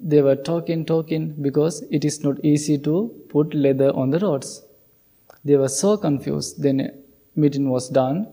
they 0.00 0.20
were 0.20 0.36
talking, 0.36 0.84
talking 0.84 1.34
because 1.40 1.82
it 1.90 2.04
is 2.04 2.24
not 2.24 2.44
easy 2.44 2.76
to 2.78 3.14
put 3.28 3.54
leather 3.54 3.90
on 3.94 4.10
the 4.10 4.18
roads. 4.18 4.62
They 5.44 5.56
were 5.56 5.68
so 5.68 5.96
confused. 5.96 6.62
Then 6.62 7.02
meeting 7.34 7.68
was 7.70 7.88
done. 7.88 8.28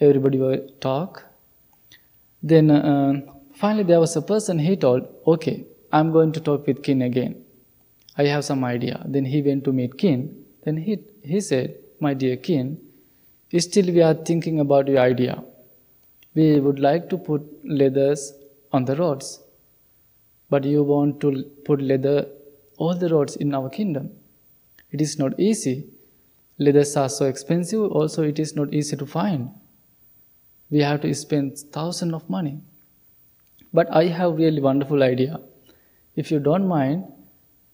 Everybody 0.00 0.38
will 0.38 0.68
talk. 0.80 1.24
Then 2.42 2.70
uh, 2.70 3.20
finally 3.54 3.84
there 3.84 4.00
was 4.00 4.16
a 4.16 4.22
person. 4.22 4.58
He 4.58 4.76
told, 4.76 5.06
"Okay, 5.26 5.64
I'm 5.92 6.10
going 6.12 6.32
to 6.32 6.40
talk 6.40 6.66
with 6.66 6.82
Kin 6.82 7.02
again. 7.02 7.36
I 8.16 8.24
have 8.34 8.44
some 8.44 8.64
idea." 8.64 9.04
Then 9.06 9.24
he 9.24 9.42
went 9.42 9.64
to 9.64 9.72
meet 9.72 9.96
Kin. 10.02 10.20
Then 10.64 10.76
he 10.76 10.98
he 11.22 11.40
said, 11.40 11.76
"My 12.00 12.14
dear 12.14 12.36
Kin, 12.36 12.78
still 13.68 13.86
we 13.98 14.02
are 14.02 14.14
thinking 14.14 14.60
about 14.60 14.88
your 14.88 15.00
idea. 15.00 15.42
We 16.34 16.60
would 16.60 16.78
like 16.88 17.08
to 17.10 17.18
put 17.18 17.42
leathers 17.64 18.32
on 18.72 18.84
the 18.86 18.96
roads, 18.96 19.40
but 20.50 20.64
you 20.64 20.82
want 20.82 21.20
to 21.24 21.32
put 21.64 21.80
leather 21.80 22.26
all 22.76 22.94
the 22.94 23.08
roads 23.08 23.36
in 23.36 23.54
our 23.54 23.68
kingdom. 23.70 24.10
It 24.90 25.00
is 25.00 25.18
not 25.18 25.38
easy. 25.38 25.76
Leathers 26.66 26.96
are 26.96 27.08
so 27.08 27.26
expensive. 27.26 27.90
Also, 28.00 28.22
it 28.22 28.38
is 28.38 28.56
not 28.56 28.72
easy 28.80 28.96
to 28.96 29.06
find 29.06 29.50
we 30.72 30.80
have 30.80 31.00
to 31.02 31.14
spend 31.14 31.58
thousands 31.76 32.14
of 32.14 32.28
money. 32.30 32.58
But 33.74 33.94
I 33.94 34.04
have 34.18 34.36
really 34.36 34.60
wonderful 34.60 35.02
idea. 35.02 35.38
If 36.16 36.30
you 36.30 36.38
don't 36.38 36.66
mind, 36.66 37.04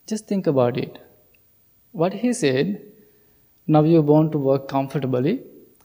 just 0.06 0.26
think 0.26 0.48
about 0.48 0.76
it. 0.76 0.98
What 1.92 2.12
he 2.12 2.32
said, 2.32 2.82
now 3.68 3.82
you 3.84 4.02
want 4.02 4.32
to 4.32 4.38
work 4.38 4.66
comfortably, 4.68 5.42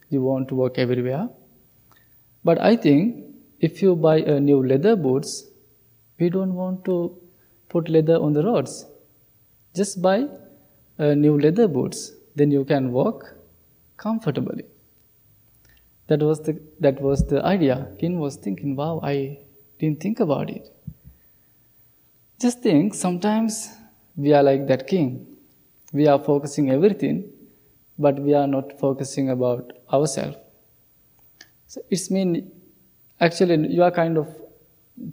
you 0.08 0.22
want 0.22 0.48
to 0.48 0.56
work 0.56 0.76
everywhere. 0.76 1.28
But 2.42 2.60
I 2.60 2.74
think 2.74 3.24
if 3.60 3.80
you 3.80 3.94
buy 3.94 4.16
a 4.16 4.40
new 4.40 4.66
leather 4.66 4.96
boots, 4.96 5.44
we 6.18 6.30
don't 6.30 6.54
want 6.54 6.84
to 6.86 7.16
put 7.68 7.88
leather 7.88 8.16
on 8.16 8.32
the 8.32 8.42
roads. 8.42 8.86
Just 9.74 10.02
buy 10.02 10.26
a 10.98 11.14
new 11.14 11.40
leather 11.40 11.68
boots, 11.68 12.10
then 12.34 12.50
you 12.50 12.64
can 12.64 12.92
walk 12.92 13.34
comfortably. 13.96 14.64
That 16.08 16.20
was 16.20 16.40
the, 16.40 16.60
that 16.80 17.00
was 17.00 17.26
the 17.26 17.44
idea. 17.44 17.88
Kin 17.98 18.18
was 18.18 18.36
thinking, 18.36 18.76
wow, 18.76 19.00
I 19.02 19.38
didn't 19.78 20.00
think 20.00 20.20
about 20.20 20.50
it. 20.50 20.68
Just 22.40 22.60
think, 22.60 22.94
sometimes 22.94 23.70
we 24.16 24.32
are 24.32 24.42
like 24.42 24.66
that 24.66 24.86
king. 24.86 25.26
We 25.92 26.06
are 26.08 26.18
focusing 26.18 26.70
everything, 26.70 27.30
but 27.98 28.18
we 28.18 28.34
are 28.34 28.46
not 28.46 28.78
focusing 28.78 29.30
about 29.30 29.72
ourselves. 29.92 30.36
So 31.66 31.82
it's 31.90 32.10
mean 32.10 32.50
actually 33.20 33.68
you 33.68 33.82
are 33.82 33.90
kind 33.90 34.18
of 34.18 34.28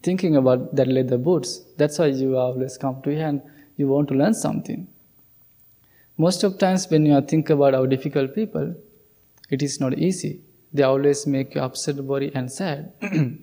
thinking 0.04 0.36
about 0.36 0.76
that 0.76 0.88
leather 0.88 1.18
boots. 1.18 1.62
That's 1.78 1.98
why 2.00 2.08
you 2.08 2.38
always 2.38 2.78
come 2.78 3.02
to 3.04 3.10
here 3.10 3.28
and 3.28 3.42
you 3.78 3.88
want 3.88 4.10
to 4.10 4.16
learn 4.16 4.34
something. 4.34 4.88
Most 6.26 6.44
of 6.48 6.58
times 6.64 6.88
when 6.92 7.06
you 7.06 7.20
think 7.34 7.50
about 7.50 7.74
our 7.74 7.88
difficult 7.96 8.34
people, 8.40 8.74
it 9.50 9.62
is 9.68 9.76
not 9.84 9.98
easy 10.08 10.34
they 10.74 10.84
always 10.84 11.28
make 11.28 11.56
you 11.56 11.62
upset, 11.62 11.96
worry, 11.98 12.32
and 12.34 12.52
sad. 12.52 12.94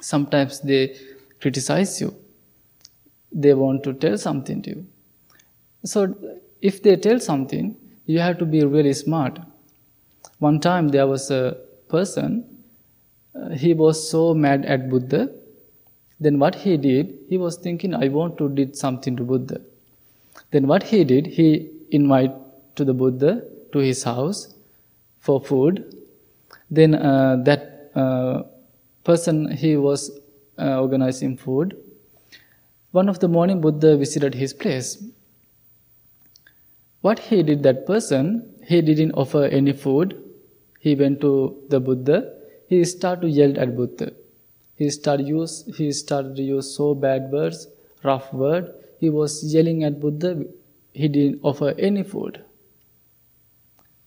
Sometimes 0.00 0.60
they 0.60 0.96
criticize 1.40 2.00
you. 2.00 2.14
They 3.32 3.54
want 3.54 3.82
to 3.84 3.92
tell 3.92 4.16
something 4.16 4.62
to 4.62 4.70
you. 4.70 4.86
So, 5.84 6.14
if 6.62 6.82
they 6.82 6.96
tell 6.96 7.18
something, 7.18 7.76
you 8.06 8.20
have 8.20 8.38
to 8.38 8.46
be 8.46 8.64
really 8.64 8.92
smart. 8.92 9.38
One 10.38 10.60
time 10.60 10.88
there 10.88 11.06
was 11.06 11.30
a 11.30 11.56
person, 11.88 12.44
uh, 13.34 13.50
he 13.50 13.74
was 13.74 14.08
so 14.10 14.34
mad 14.34 14.64
at 14.64 14.88
Buddha. 14.88 15.30
Then 16.20 16.38
what 16.38 16.54
he 16.54 16.76
did, 16.76 17.18
he 17.28 17.36
was 17.36 17.56
thinking, 17.56 17.94
I 17.94 18.08
want 18.08 18.38
to 18.38 18.48
do 18.48 18.72
something 18.72 19.16
to 19.16 19.24
Buddha. 19.24 19.60
Then 20.52 20.68
what 20.68 20.84
he 20.84 21.02
did, 21.04 21.26
he 21.26 21.70
invited 21.98 22.34
to 22.76 22.84
the 22.84 22.94
Buddha 23.02 23.32
to 23.72 23.78
his 23.78 24.02
house 24.02 24.40
for 25.20 25.40
food 25.40 25.84
then 26.70 26.94
uh, 26.94 27.36
that 27.44 27.90
uh, 27.94 28.42
person, 29.04 29.50
he 29.50 29.76
was 29.76 30.10
uh, 30.58 30.80
organizing 30.80 31.36
food. 31.36 31.76
One 32.90 33.08
of 33.08 33.20
the 33.20 33.28
morning, 33.28 33.60
Buddha 33.60 33.96
visited 33.96 34.34
his 34.34 34.52
place. 34.52 35.02
What 37.00 37.18
he 37.18 37.42
did, 37.42 37.62
that 37.64 37.86
person, 37.86 38.54
he 38.66 38.80
didn't 38.80 39.12
offer 39.12 39.44
any 39.44 39.72
food. 39.72 40.20
He 40.80 40.94
went 40.94 41.20
to 41.20 41.62
the 41.68 41.80
Buddha. 41.80 42.34
He 42.68 42.84
started 42.84 43.22
to 43.22 43.28
yell 43.28 43.58
at 43.58 43.76
Buddha. 43.76 44.12
He 44.76 44.90
started 44.90 45.28
use 45.28 45.64
he 45.76 45.92
started 45.92 46.34
to 46.36 46.42
use 46.42 46.74
so 46.74 46.94
bad 46.94 47.30
words, 47.30 47.68
rough 48.02 48.32
word. 48.32 48.72
He 48.98 49.10
was 49.10 49.44
yelling 49.54 49.84
at 49.84 50.00
Buddha. 50.00 50.44
He 50.94 51.08
didn't 51.08 51.40
offer 51.42 51.74
any 51.76 52.02
food. 52.04 52.42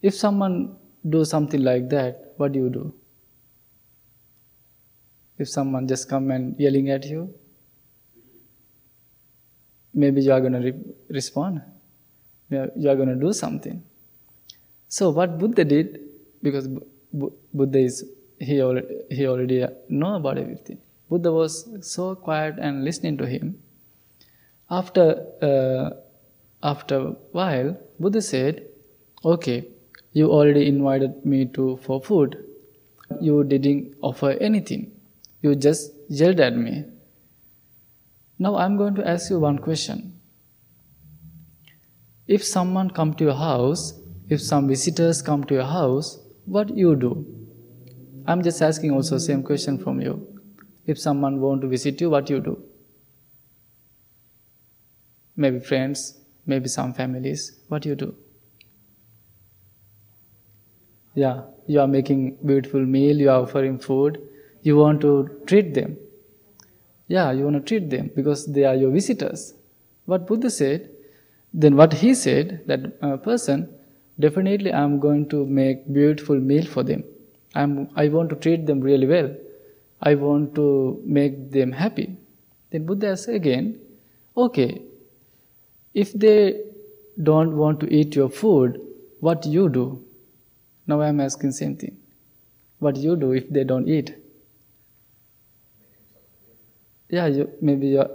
If 0.01 0.13
someone 0.15 0.77
do 1.07 1.25
something 1.25 1.61
like 1.61 1.89
that, 1.89 2.33
what 2.37 2.53
do 2.53 2.59
you 2.59 2.69
do? 2.69 2.93
If 5.37 5.49
someone 5.49 5.87
just 5.87 6.09
come 6.09 6.31
and 6.31 6.59
yelling 6.59 6.89
at 6.89 7.05
you, 7.05 7.33
maybe 9.93 10.21
you 10.21 10.31
are 10.31 10.39
going 10.39 10.53
to 10.53 10.59
re- 10.59 10.83
respond. 11.09 11.61
You 12.49 12.89
are 12.89 12.95
going 12.95 13.09
to 13.09 13.15
do 13.15 13.33
something. 13.33 13.83
So 14.87 15.09
what 15.09 15.37
Buddha 15.37 15.65
did, 15.65 15.99
because 16.41 16.67
B- 16.67 17.33
Buddha 17.53 17.79
is 17.79 18.05
he 18.39 18.61
already, 18.61 18.99
he 19.09 19.27
already 19.27 19.65
know 19.89 20.15
about 20.15 20.37
everything. 20.37 20.79
Buddha 21.09 21.31
was 21.31 21.67
so 21.81 22.15
quiet 22.15 22.55
and 22.59 22.85
listening 22.85 23.17
to 23.17 23.25
him. 23.25 23.61
After 24.69 25.25
uh, 25.41 25.89
after 26.63 26.97
a 26.97 27.11
while, 27.31 27.77
Buddha 27.99 28.21
said, 28.21 28.61
"Okay, 29.23 29.57
you 30.13 30.31
already 30.31 30.67
invited 30.67 31.25
me 31.25 31.45
to 31.57 31.77
for 31.87 32.01
food. 32.01 32.37
You 33.21 33.43
didn't 33.43 33.95
offer 34.01 34.31
anything. 34.49 34.91
You 35.41 35.55
just 35.55 35.91
yelled 36.09 36.39
at 36.39 36.55
me. 36.57 36.85
Now 38.39 38.55
I'm 38.55 38.77
going 38.77 38.95
to 38.95 39.07
ask 39.07 39.29
you 39.29 39.39
one 39.39 39.59
question. 39.59 40.13
If 42.27 42.43
someone 42.43 42.89
come 42.89 43.13
to 43.15 43.23
your 43.23 43.39
house, 43.41 43.93
if 44.27 44.41
some 44.41 44.67
visitors 44.67 45.21
come 45.21 45.43
to 45.45 45.53
your 45.53 45.69
house, 45.73 46.19
what 46.45 46.75
you 46.75 46.95
do? 46.95 47.11
I'm 48.25 48.43
just 48.43 48.61
asking 48.61 48.91
also 48.91 49.17
same 49.17 49.43
question 49.43 49.77
from 49.77 50.01
you. 50.01 50.15
If 50.85 50.99
someone 50.99 51.39
want 51.39 51.61
to 51.61 51.67
visit 51.67 52.01
you, 52.01 52.09
what 52.09 52.29
you 52.29 52.39
do? 52.41 52.61
Maybe 55.35 55.59
friends, 55.59 56.19
maybe 56.47 56.67
some 56.67 56.93
families, 56.93 57.59
what 57.67 57.83
do 57.83 57.89
you 57.89 57.95
do? 57.95 58.15
Yeah, 61.13 61.41
you 61.67 61.79
are 61.79 61.87
making 61.87 62.37
beautiful 62.45 62.79
meal, 62.79 63.17
you 63.17 63.29
are 63.29 63.41
offering 63.41 63.79
food, 63.79 64.21
you 64.61 64.77
want 64.77 65.01
to 65.01 65.41
treat 65.45 65.73
them. 65.73 65.97
Yeah, 67.07 67.31
you 67.31 67.43
want 67.43 67.55
to 67.55 67.61
treat 67.61 67.89
them 67.89 68.11
because 68.15 68.45
they 68.45 68.63
are 68.65 68.75
your 68.75 68.91
visitors. 68.91 69.53
What 70.05 70.27
Buddha 70.27 70.49
said, 70.49 70.89
then 71.53 71.75
what 71.75 71.93
he 71.93 72.13
said, 72.13 72.63
that 72.67 72.97
uh, 73.01 73.17
person, 73.17 73.73
definitely 74.19 74.71
I 74.71 74.83
am 74.83 74.99
going 74.99 75.29
to 75.29 75.45
make 75.45 75.91
beautiful 75.91 76.39
meal 76.39 76.65
for 76.65 76.83
them. 76.83 77.03
I'm, 77.55 77.89
I 77.95 78.09
want 78.09 78.29
to 78.29 78.35
treat 78.35 78.65
them 78.65 78.81
really 78.81 79.07
well. 79.07 79.35
I 80.01 80.15
want 80.15 80.53
to 80.55 81.01
make 81.03 81.51
them 81.51 81.71
happy. 81.71 82.17
Then 82.69 82.85
Buddha 82.85 83.17
said 83.17 83.35
again, 83.35 83.79
okay, 84.35 84.81
if 86.01 86.13
they 86.13 86.61
don't 87.27 87.57
want 87.57 87.79
to 87.79 87.87
eat 87.99 88.15
your 88.15 88.29
food, 88.29 88.79
what 89.19 89.45
you 89.47 89.67
do? 89.67 89.85
Now 90.85 91.01
I 91.01 91.07
am 91.07 91.19
asking 91.19 91.53
same 91.53 91.75
thing. 91.75 91.97
What 92.79 92.97
you 92.97 93.15
do 93.15 93.31
if 93.31 93.49
they 93.49 93.63
don't 93.63 93.87
eat? 93.87 94.13
Yeah, 97.09 97.25
you, 97.25 97.49
maybe 97.61 97.87
you're, 97.87 98.09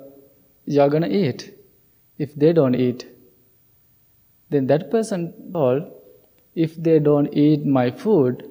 you're 0.65 0.89
gonna 0.89 1.09
eat. 1.09 1.53
If 2.19 2.37
they 2.37 2.53
don't 2.53 2.77
eat, 2.77 3.05
then 4.51 4.69
that 4.69 4.91
person 4.91 5.33
told, 5.53 5.91
if 6.55 6.77
they 6.77 6.99
don't 7.01 7.35
eat 7.35 7.67
my 7.67 7.91
food, 7.91 8.49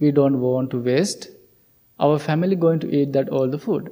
we 0.00 0.10
don't 0.10 0.40
want 0.40 0.70
to 0.72 0.78
waste. 0.78 1.28
Our 1.98 2.18
family 2.18 2.56
going 2.56 2.80
to 2.80 2.94
eat 2.94 3.14
that 3.14 3.30
all 3.30 3.48
the 3.48 3.58
food. 3.58 3.90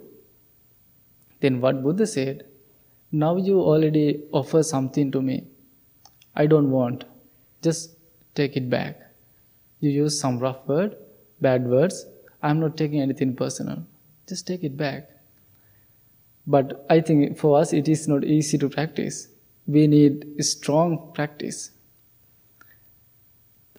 Then 1.41 1.62
what 1.62 1.82
Buddha 1.82 2.07
said, 2.07 2.45
now 3.23 3.37
you 3.37 3.61
already 3.61 4.07
offer 4.33 4.62
something 4.62 5.11
to 5.17 5.23
me. 5.23 5.45
I 6.35 6.47
don't 6.47 6.71
want. 6.71 7.05
Just 7.62 7.97
take 8.35 8.57
it 8.57 8.71
back 8.71 9.05
you 9.85 9.91
use 9.91 10.19
some 10.19 10.39
rough 10.39 10.67
word, 10.67 10.97
bad 11.41 11.67
words, 11.67 12.07
I'm 12.43 12.61
not 12.61 12.77
taking 12.77 13.01
anything 13.01 13.37
personal. 13.37 13.85
Just 14.27 14.47
take 14.47 14.65
it 14.65 14.77
back. 14.77 15.11
But 16.47 16.87
I 16.89 17.01
think 17.01 17.37
for 17.39 17.59
us 17.59 17.73
it 17.73 17.89
is 17.89 18.09
not 18.09 18.25
easy 18.25 18.59
to 18.59 18.69
practice. 18.69 19.29
We 19.67 19.87
need 19.87 20.25
strong 20.45 21.12
practice. 21.15 21.71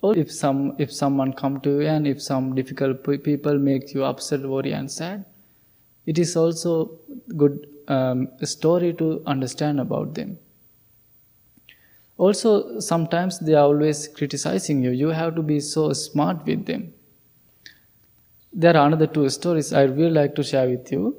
Or 0.02 0.16
if 0.16 0.32
some 0.32 0.76
if 0.78 0.92
someone 0.94 1.34
come 1.34 1.60
to 1.62 1.72
you 1.82 1.88
and 1.88 2.08
if 2.08 2.22
some 2.22 2.54
difficult 2.54 3.04
people 3.24 3.58
make 3.58 3.94
you 3.94 4.04
upset, 4.04 4.42
worry 4.42 4.74
and 4.74 4.92
sad, 4.92 5.26
it 6.06 6.20
is 6.20 6.36
also 6.36 7.00
good 7.36 7.68
um, 7.88 8.30
story 8.44 8.94
to 8.94 9.22
understand 9.26 9.80
about 9.80 10.14
them. 10.16 10.38
Also, 12.18 12.80
sometimes 12.80 13.40
they 13.40 13.54
are 13.54 13.66
always 13.66 14.08
criticizing 14.08 14.82
you. 14.84 14.92
You 14.92 15.10
have 15.10 15.36
to 15.36 15.42
be 15.42 15.60
so 15.60 15.92
smart 15.94 16.46
with 16.46 16.66
them. 16.66 16.94
There 18.54 18.76
are 18.76 18.88
another 18.88 19.08
two 19.08 19.30
stories 19.30 19.74
I 19.74 19.84
really 19.84 20.12
like 20.12 20.36
to 20.36 20.44
share 20.44 20.68
with 20.70 20.92
you. 20.92 21.16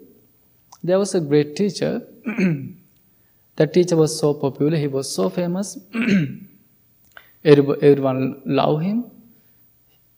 There 0.82 0.98
was 0.98 1.14
a 1.14 1.20
great 1.20 1.54
teacher. 1.56 2.02
that 3.56 3.74
teacher 3.74 3.96
was 3.96 4.18
so 4.18 4.34
popular, 4.34 4.76
he 4.76 4.86
was 4.88 5.12
so 5.14 5.28
famous. 5.28 5.78
Everyone 7.44 8.42
loved 8.44 8.82
him. 8.82 9.04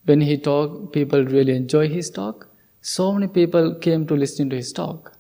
When 0.04 0.20
he 0.20 0.38
talked, 0.38 0.92
people 0.92 1.24
really 1.24 1.54
enjoy 1.54 1.88
his 1.88 2.10
talk. 2.10 2.48
So 2.80 3.12
many 3.12 3.28
people 3.28 3.74
came 3.74 4.06
to 4.06 4.14
listen 4.14 4.48
to 4.50 4.56
his 4.56 4.72
talk. 4.72 5.17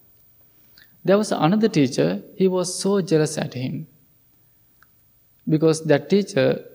There 1.08 1.16
was 1.16 1.32
another 1.32 1.68
teacher, 1.68 2.22
he 2.36 2.48
was 2.48 2.78
so 2.78 3.00
jealous 3.00 3.38
at 3.38 3.54
him. 3.54 3.86
Because 5.48 5.82
that 5.86 6.10
teacher 6.10 6.66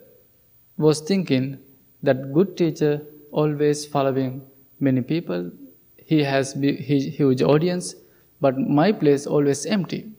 was 0.76 1.02
thinking 1.02 1.60
that 2.02 2.34
good 2.34 2.58
teacher 2.58 3.04
always 3.32 3.86
following 3.86 4.42
many 4.80 5.02
people, 5.02 5.52
he 5.98 6.24
has 6.24 6.54
huge 6.54 7.44
audience, 7.44 7.94
but 8.42 8.58
my 8.58 8.92
place 8.92 9.28
always 9.28 9.68
empty. 9.68 10.12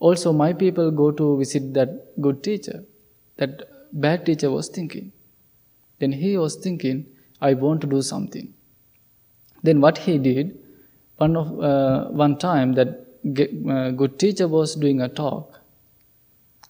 Also, 0.00 0.32
my 0.32 0.52
people 0.52 0.90
go 0.90 1.12
to 1.12 1.38
visit 1.38 1.72
that 1.74 2.20
good 2.20 2.42
teacher. 2.42 2.84
That 3.36 3.68
bad 3.92 4.26
teacher 4.26 4.50
was 4.50 4.68
thinking. 4.68 5.12
Then 6.00 6.10
he 6.10 6.36
was 6.36 6.56
thinking, 6.56 7.06
I 7.40 7.54
want 7.54 7.80
to 7.82 7.86
do 7.86 8.02
something. 8.02 8.52
Then 9.62 9.80
what 9.80 9.98
he 9.98 10.18
did, 10.18 10.58
one 11.18 11.36
of 11.36 11.60
uh, 11.60 12.08
one 12.24 12.38
time 12.38 12.74
that 12.74 12.88
uh, 12.88 13.90
good 13.90 14.18
teacher 14.18 14.48
was 14.48 14.74
doing 14.74 15.00
a 15.00 15.08
talk. 15.08 15.60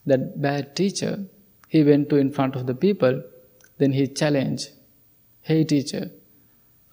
That 0.06 0.40
bad 0.40 0.74
teacher, 0.74 1.24
he 1.68 1.84
went 1.84 2.08
to 2.10 2.16
in 2.16 2.32
front 2.32 2.56
of 2.56 2.66
the 2.66 2.74
people. 2.74 3.22
Then 3.78 3.92
he 3.92 4.06
challenged, 4.06 4.70
"Hey 5.42 5.64
teacher, 5.64 6.10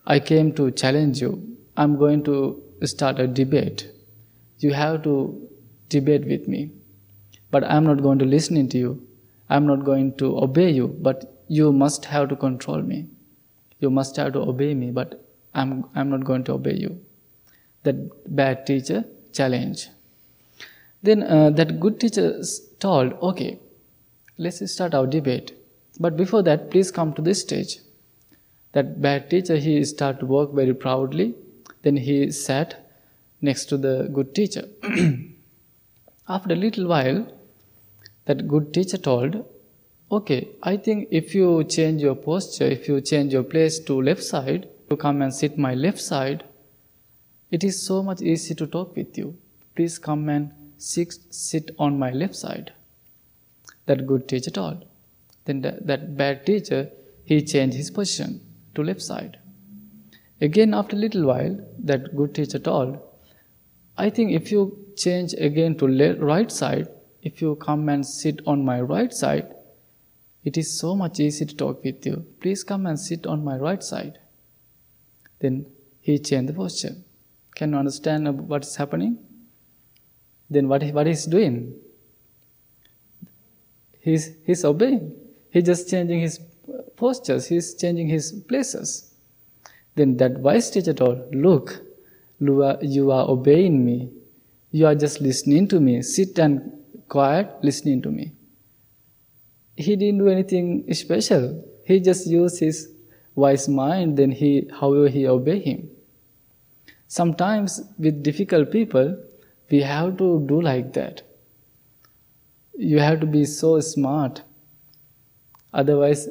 I 0.05 0.19
came 0.19 0.53
to 0.55 0.69
challenge 0.71 1.21
you. 1.21 1.31
I'm 1.77 1.97
going 1.97 2.23
to 2.25 2.37
start 2.83 3.19
a 3.19 3.27
debate. 3.27 3.87
You 4.59 4.73
have 4.73 5.03
to 5.03 5.15
debate 5.89 6.25
with 6.25 6.47
me, 6.47 6.71
but 7.51 7.63
I'm 7.63 7.85
not 7.85 8.01
going 8.01 8.19
to 8.19 8.25
listen 8.25 8.67
to 8.69 8.77
you. 8.77 9.07
I'm 9.49 9.65
not 9.65 9.83
going 9.85 10.13
to 10.17 10.37
obey 10.37 10.69
you, 10.71 10.87
but 10.87 11.25
you 11.47 11.71
must 11.71 12.05
have 12.05 12.29
to 12.29 12.35
control 12.35 12.81
me. 12.81 13.07
You 13.79 13.89
must 13.89 14.15
have 14.17 14.33
to 14.33 14.39
obey 14.39 14.73
me, 14.73 14.91
but 14.91 15.23
I'm, 15.53 15.85
I'm 15.95 16.09
not 16.09 16.23
going 16.23 16.43
to 16.45 16.53
obey 16.53 16.75
you. 16.75 17.04
That 17.85 18.35
bad 18.35 18.65
teacher 18.67 19.05
challenge. 19.31 19.87
Then 21.01 21.23
uh, 21.23 21.51
that 21.51 21.79
good 21.79 21.99
teacher 21.99 22.41
told, 22.79 23.13
okay, 23.21 23.59
let's 24.37 24.71
start 24.71 24.93
our 24.93 25.07
debate. 25.07 25.53
But 25.99 26.17
before 26.17 26.43
that, 26.43 26.71
please 26.71 26.91
come 26.91 27.13
to 27.13 27.21
this 27.21 27.41
stage. 27.41 27.77
That 28.73 29.01
bad 29.01 29.29
teacher, 29.29 29.55
he 29.55 29.83
started 29.85 30.19
to 30.21 30.25
work 30.25 30.53
very 30.53 30.73
proudly. 30.73 31.35
Then 31.83 31.95
he 31.95 32.31
sat 32.31 32.89
next 33.41 33.65
to 33.65 33.77
the 33.77 34.09
good 34.11 34.33
teacher. 34.35 34.67
After 36.27 36.53
a 36.53 36.57
little 36.57 36.87
while, 36.87 37.27
that 38.25 38.47
good 38.47 38.73
teacher 38.73 38.97
told, 38.97 39.45
Okay, 40.11 40.49
I 40.61 40.77
think 40.77 41.07
if 41.11 41.33
you 41.33 41.63
change 41.63 42.01
your 42.01 42.15
posture, 42.15 42.65
if 42.65 42.87
you 42.87 43.01
change 43.01 43.33
your 43.33 43.43
place 43.43 43.79
to 43.79 44.01
left 44.01 44.23
side, 44.23 44.67
to 44.89 44.97
come 44.97 45.21
and 45.21 45.33
sit 45.33 45.57
my 45.57 45.73
left 45.73 45.99
side, 45.99 46.43
it 47.51 47.63
is 47.63 47.85
so 47.85 48.01
much 48.01 48.21
easy 48.21 48.55
to 48.55 48.67
talk 48.67 48.95
with 48.95 49.17
you. 49.17 49.37
Please 49.75 49.99
come 49.99 50.29
and 50.29 50.51
sit, 50.77 51.71
on 51.77 51.99
my 51.99 52.11
left 52.11 52.35
side. 52.35 52.73
That 53.85 54.07
good 54.07 54.27
teacher 54.27 54.51
told. 54.51 54.85
Then 55.45 55.61
that, 55.61 55.85
that 55.87 56.17
bad 56.17 56.45
teacher, 56.45 56.89
he 57.23 57.41
changed 57.43 57.77
his 57.77 57.91
position 57.91 58.41
to 58.73 58.83
left 58.83 59.01
side. 59.01 59.37
Again, 60.41 60.73
after 60.73 60.95
a 60.95 60.99
little 60.99 61.25
while, 61.25 61.59
that 61.79 62.15
good 62.15 62.35
teacher 62.35 62.59
told, 62.59 62.99
I 63.97 64.09
think 64.09 64.31
if 64.31 64.51
you 64.51 64.77
change 64.97 65.33
again 65.33 65.77
to 65.77 65.87
left, 65.87 66.19
right 66.19 66.51
side, 66.51 66.89
if 67.21 67.41
you 67.41 67.55
come 67.55 67.87
and 67.89 68.05
sit 68.05 68.41
on 68.45 68.65
my 68.65 68.81
right 68.81 69.13
side, 69.13 69.55
it 70.43 70.57
is 70.57 70.77
so 70.77 70.95
much 70.95 71.19
easy 71.19 71.45
to 71.45 71.55
talk 71.55 71.83
with 71.83 72.05
you. 72.05 72.25
Please 72.39 72.63
come 72.63 72.85
and 72.85 72.99
sit 72.99 73.25
on 73.25 73.43
my 73.43 73.57
right 73.57 73.83
side. 73.83 74.19
Then 75.39 75.65
he 76.01 76.19
changed 76.19 76.49
the 76.49 76.53
posture. 76.53 76.95
Can 77.55 77.73
understand 77.73 78.47
what 78.47 78.63
is 78.63 78.75
happening? 78.75 79.17
Then 80.49 80.67
what, 80.67 80.83
what 80.93 81.07
he's 81.07 81.25
doing? 81.25 81.73
He's, 83.99 84.35
he's 84.45 84.63
obeying. 84.63 85.15
He's 85.49 85.63
just 85.63 85.89
changing 85.89 86.19
his 86.19 86.39
postures. 86.95 87.47
He's 87.47 87.73
changing 87.73 88.09
his 88.09 88.31
places. 88.31 89.15
Then 89.95 90.17
that 90.17 90.33
wise 90.39 90.69
teacher 90.69 90.93
told, 90.93 91.33
Look, 91.33 91.81
you 92.39 93.11
are 93.11 93.29
obeying 93.29 93.83
me. 93.83 94.11
You 94.71 94.87
are 94.87 94.95
just 94.95 95.21
listening 95.21 95.67
to 95.69 95.79
me. 95.79 96.01
Sit 96.01 96.37
and 96.37 96.71
quiet, 97.07 97.49
listening 97.63 98.01
to 98.03 98.11
me 98.11 98.33
he 99.75 99.95
didn't 99.95 100.19
do 100.19 100.29
anything 100.29 100.91
special. 100.93 101.63
He 101.83 101.99
just 101.99 102.27
used 102.27 102.59
his 102.59 102.89
wise 103.35 103.67
mind, 103.67 104.17
then 104.17 104.31
he, 104.31 104.69
however, 104.79 105.09
he 105.09 105.27
obey 105.27 105.59
him. 105.59 105.89
Sometimes 107.07 107.81
with 107.97 108.23
difficult 108.23 108.71
people, 108.71 109.17
we 109.69 109.81
have 109.81 110.17
to 110.17 110.45
do 110.47 110.61
like 110.61 110.93
that. 110.93 111.21
You 112.77 112.99
have 112.99 113.19
to 113.21 113.25
be 113.25 113.45
so 113.45 113.79
smart. 113.79 114.41
Otherwise, 115.73 116.27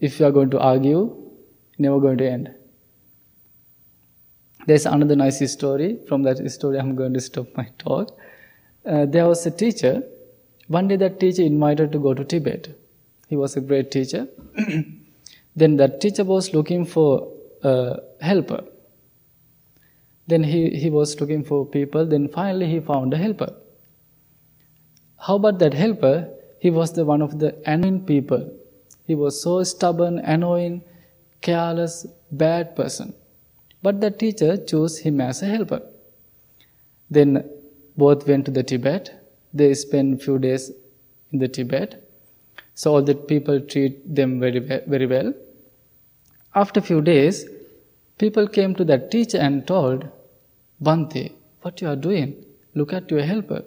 if 0.00 0.20
you 0.20 0.26
are 0.26 0.32
going 0.32 0.50
to 0.50 0.58
argue, 0.58 1.16
never 1.78 2.00
going 2.00 2.18
to 2.18 2.30
end. 2.30 2.54
There's 4.66 4.84
another 4.84 5.16
nice 5.16 5.50
story. 5.50 5.98
From 6.08 6.22
that 6.24 6.50
story, 6.50 6.78
I'm 6.78 6.96
going 6.96 7.14
to 7.14 7.20
stop 7.20 7.46
my 7.56 7.68
talk. 7.78 8.18
Uh, 8.84 9.06
there 9.06 9.26
was 9.26 9.46
a 9.46 9.50
teacher. 9.50 10.02
One 10.68 10.88
day, 10.88 10.96
that 10.96 11.20
teacher 11.20 11.42
invited 11.42 11.92
to 11.92 11.98
go 11.98 12.14
to 12.14 12.24
Tibet. 12.24 12.68
He 13.28 13.36
was 13.36 13.56
a 13.56 13.60
great 13.60 13.90
teacher. 13.90 14.28
then 15.56 15.76
that 15.76 16.00
teacher 16.00 16.24
was 16.24 16.52
looking 16.52 16.84
for 16.84 17.32
a 17.62 17.98
helper. 18.20 18.64
Then 20.26 20.42
he, 20.42 20.70
he 20.70 20.90
was 20.90 21.20
looking 21.20 21.44
for 21.44 21.64
people. 21.64 22.06
Then 22.06 22.28
finally 22.28 22.66
he 22.66 22.80
found 22.80 23.14
a 23.14 23.16
helper. 23.16 23.54
How 25.18 25.36
about 25.36 25.58
that 25.60 25.74
helper? 25.74 26.28
He 26.58 26.70
was 26.70 26.92
the 26.92 27.04
one 27.04 27.22
of 27.22 27.38
the 27.38 27.56
annoying 27.66 28.06
people. 28.06 28.52
He 29.06 29.14
was 29.14 29.40
so 29.40 29.62
stubborn, 29.62 30.18
annoying, 30.18 30.82
careless, 31.40 32.06
bad 32.30 32.74
person. 32.74 33.14
But 33.82 34.00
the 34.00 34.10
teacher 34.10 34.56
chose 34.56 34.98
him 34.98 35.20
as 35.20 35.42
a 35.42 35.46
helper. 35.46 35.82
Then 37.10 37.48
both 37.96 38.26
went 38.26 38.46
to 38.46 38.50
the 38.50 38.64
Tibet. 38.64 39.12
They 39.54 39.74
spent 39.74 40.22
few 40.22 40.38
days 40.38 40.72
in 41.32 41.38
the 41.38 41.48
Tibet 41.48 42.02
so 42.76 42.94
all 42.94 43.02
the 43.02 43.14
people 43.14 43.58
treat 43.60 44.14
them 44.14 44.38
very, 44.38 44.58
very 44.60 45.06
well. 45.06 45.32
After 46.54 46.80
a 46.80 46.82
few 46.82 47.00
days, 47.00 47.48
people 48.18 48.46
came 48.46 48.74
to 48.74 48.84
that 48.84 49.10
teacher 49.10 49.38
and 49.38 49.66
told, 49.66 50.06
Bhante, 50.82 51.32
what 51.62 51.80
you 51.80 51.88
are 51.88 51.96
doing? 51.96 52.44
Look 52.74 52.92
at 52.92 53.10
your 53.10 53.22
helper. 53.22 53.64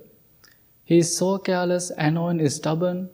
He 0.83 0.99
is 0.99 1.15
so 1.15 1.37
careless, 1.37 1.91
annoying, 1.97 2.47
stubborn. 2.49 3.09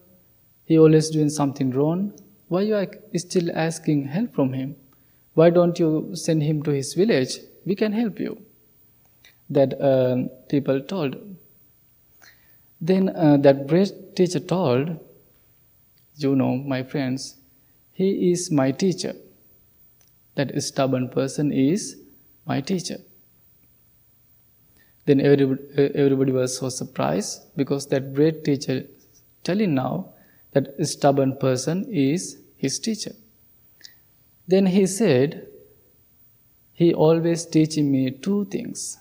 He 0.65 0.77
always 0.77 1.09
doing 1.09 1.29
something 1.29 1.71
wrong. 1.71 2.13
Why 2.47 2.61
you 2.61 2.75
are 2.75 2.87
still 3.15 3.49
asking 3.55 4.05
help 4.07 4.33
from 4.33 4.53
him? 4.53 4.75
Why 5.33 5.49
don't 5.49 5.79
you 5.79 6.11
send 6.13 6.43
him 6.43 6.63
to 6.63 6.71
his 6.71 6.93
village? 6.93 7.39
We 7.65 7.75
can 7.75 7.91
help 7.91 8.19
you. 8.19 8.41
That 9.49 9.79
uh, 9.79 10.27
people 10.49 10.81
told. 10.81 11.17
Then 12.81 13.09
uh, 13.09 13.37
that 13.37 13.67
great 13.67 14.15
teacher 14.15 14.39
told, 14.39 14.99
you 16.17 16.35
know, 16.35 16.55
my 16.55 16.83
friends, 16.83 17.35
he 17.91 18.31
is 18.31 18.51
my 18.51 18.71
teacher. 18.71 19.13
That 20.35 20.61
stubborn 20.61 21.09
person 21.09 21.51
is 21.51 21.97
my 22.45 22.61
teacher. 22.61 22.97
Then 25.05 25.21
everybody, 25.21 25.61
everybody 25.95 26.31
was 26.31 26.57
so 26.57 26.69
surprised 26.69 27.55
because 27.55 27.87
that 27.87 28.13
great 28.13 28.43
teacher 28.43 28.85
telling 29.43 29.75
now 29.75 30.13
that 30.53 30.73
stubborn 30.87 31.37
person 31.37 31.85
is 31.91 32.39
his 32.57 32.79
teacher. 32.79 33.13
Then 34.47 34.65
he 34.65 34.85
said, 34.87 35.47
he 36.73 36.93
always 36.93 37.45
teaching 37.45 37.91
me 37.91 38.11
two 38.11 38.45
things. 38.45 38.97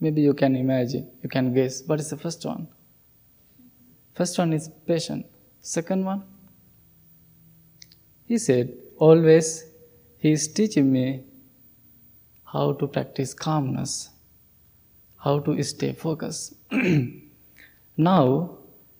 Maybe 0.00 0.20
you 0.20 0.34
can 0.34 0.54
imagine, 0.56 1.10
you 1.22 1.28
can 1.28 1.54
guess. 1.54 1.82
What 1.86 2.00
is 2.00 2.10
the 2.10 2.16
first 2.16 2.44
one? 2.44 2.68
First 4.14 4.38
one 4.38 4.52
is 4.52 4.68
patience. 4.86 5.26
Second 5.60 6.04
one, 6.04 6.22
he 8.26 8.36
said, 8.36 8.72
always 8.98 9.64
he 10.18 10.32
is 10.32 10.46
teaching 10.46 10.92
me 10.92 11.24
how 12.44 12.72
to 12.74 12.86
practice 12.86 13.32
calmness, 13.32 14.10
how 15.24 15.38
to 15.40 15.62
stay 15.62 15.92
focused. 15.92 16.54
now, 17.96 18.58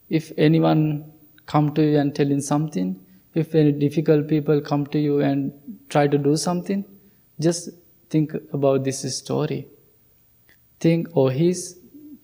if 0.08 0.32
anyone 0.38 1.12
come 1.46 1.74
to 1.74 1.82
you 1.82 1.98
and 1.98 2.14
telling 2.14 2.40
something, 2.40 2.98
if 3.34 3.54
any 3.54 3.72
difficult 3.72 4.26
people 4.28 4.60
come 4.60 4.86
to 4.86 4.98
you 4.98 5.20
and 5.20 5.52
try 5.88 6.06
to 6.06 6.16
do 6.16 6.36
something, 6.36 6.84
just 7.40 7.68
think 8.08 8.34
about 8.52 8.84
this 8.84 9.02
story. 9.16 9.68
Think, 10.80 11.08
oh, 11.14 11.28
he's, 11.28 11.78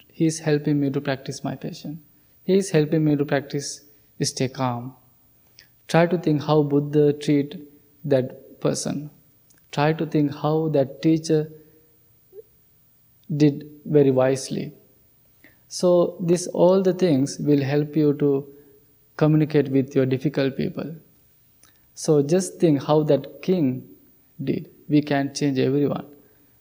he's 0.08 0.38
helping 0.38 0.80
me 0.80 0.90
to 0.90 1.00
practice 1.00 1.44
my 1.44 1.54
patience. 1.54 1.98
He's 2.44 2.70
helping 2.70 3.04
me 3.04 3.16
to 3.16 3.24
practice 3.24 3.82
stay 4.22 4.48
calm. 4.48 4.94
Try 5.88 6.06
to 6.06 6.18
think 6.18 6.42
how 6.42 6.62
Buddha 6.62 7.12
treat 7.12 7.56
that 8.04 8.60
person. 8.60 9.10
Try 9.72 9.92
to 9.92 10.06
think 10.06 10.34
how 10.34 10.68
that 10.68 11.02
teacher 11.02 11.50
did 13.36 13.68
very 13.84 14.10
wisely. 14.10 14.72
So 15.68 16.16
this 16.20 16.46
all 16.48 16.82
the 16.82 16.92
things 16.92 17.38
will 17.38 17.62
help 17.62 17.96
you 17.96 18.14
to 18.14 18.48
communicate 19.16 19.68
with 19.70 19.94
your 19.94 20.06
difficult 20.06 20.56
people. 20.56 20.94
So 21.94 22.22
just 22.22 22.58
think 22.58 22.82
how 22.82 23.02
that 23.04 23.42
king 23.42 23.88
did. 24.42 24.70
We 24.88 25.02
can't 25.02 25.34
change 25.34 25.58
everyone, 25.58 26.06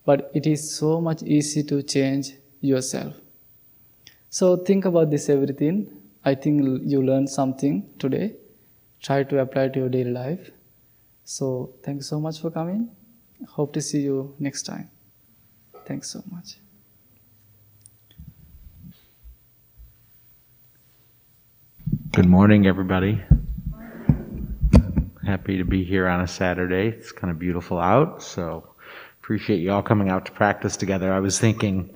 but 0.06 0.30
it 0.34 0.46
is 0.46 0.76
so 0.76 1.02
much 1.02 1.24
easy 1.24 1.64
to 1.64 1.82
change 1.82 2.34
yourself. 2.62 3.16
So 4.30 4.58
think 4.58 4.86
about 4.86 5.10
this 5.10 5.30
everything. 5.30 5.88
I 6.24 6.36
think 6.36 6.82
you 6.84 7.02
learned 7.02 7.30
something 7.30 7.90
today. 7.98 8.36
Try 9.02 9.24
to 9.24 9.40
apply 9.40 9.70
to 9.70 9.80
your 9.80 9.90
daily 9.90 10.12
life. 10.12 10.52
So 11.24 11.74
thank 11.84 11.98
you 11.98 12.04
so 12.04 12.20
much 12.20 12.40
for 12.42 12.52
coming. 12.52 12.90
Hope 13.48 13.74
to 13.74 13.82
see 13.82 14.02
you 14.02 14.36
next 14.40 14.64
time. 14.64 14.90
Thanks 15.90 16.12
so 16.12 16.24
much. 16.30 16.58
Good 22.12 22.28
morning, 22.28 22.68
everybody. 22.68 23.24
Happy 25.26 25.58
to 25.58 25.64
be 25.64 25.84
here 25.84 26.08
on 26.08 26.22
a 26.22 26.28
Saturday. 26.28 26.90
It's 26.90 27.12
kind 27.12 27.32
of 27.32 27.40
beautiful 27.40 27.80
out, 27.80 28.22
so 28.22 28.70
appreciate 29.20 29.62
you 29.62 29.72
all 29.72 29.82
coming 29.82 30.10
out 30.10 30.28
to 30.28 30.32
practice 30.32 30.78
together. 30.78 31.12
I 31.12 31.22
was 31.22 31.40
thinking, 31.40 31.90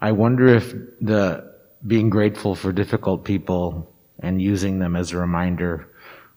I 0.00 0.12
wonder 0.12 0.46
if 0.46 0.72
the 1.00 1.56
being 1.84 2.10
grateful 2.10 2.54
for 2.54 2.70
difficult 2.70 3.24
people 3.24 3.92
and 4.20 4.40
using 4.40 4.78
them 4.78 4.94
as 4.94 5.10
a 5.10 5.18
reminder 5.18 5.92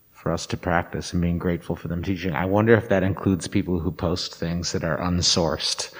for 0.10 0.32
us 0.32 0.48
to 0.48 0.58
practice 0.58 1.14
and 1.14 1.22
being 1.22 1.38
grateful 1.38 1.76
for 1.76 1.89
them 1.89 2.02
teaching. 2.02 2.34
I 2.34 2.45
wonder 2.45 2.74
if 2.74 2.89
that 2.89 3.04
includes 3.04 3.48
people 3.48 3.80
who 3.80 3.91
post 3.91 4.34
things 4.34 4.72
that 4.72 4.84
are 4.84 4.98
unsourced. 4.98 5.93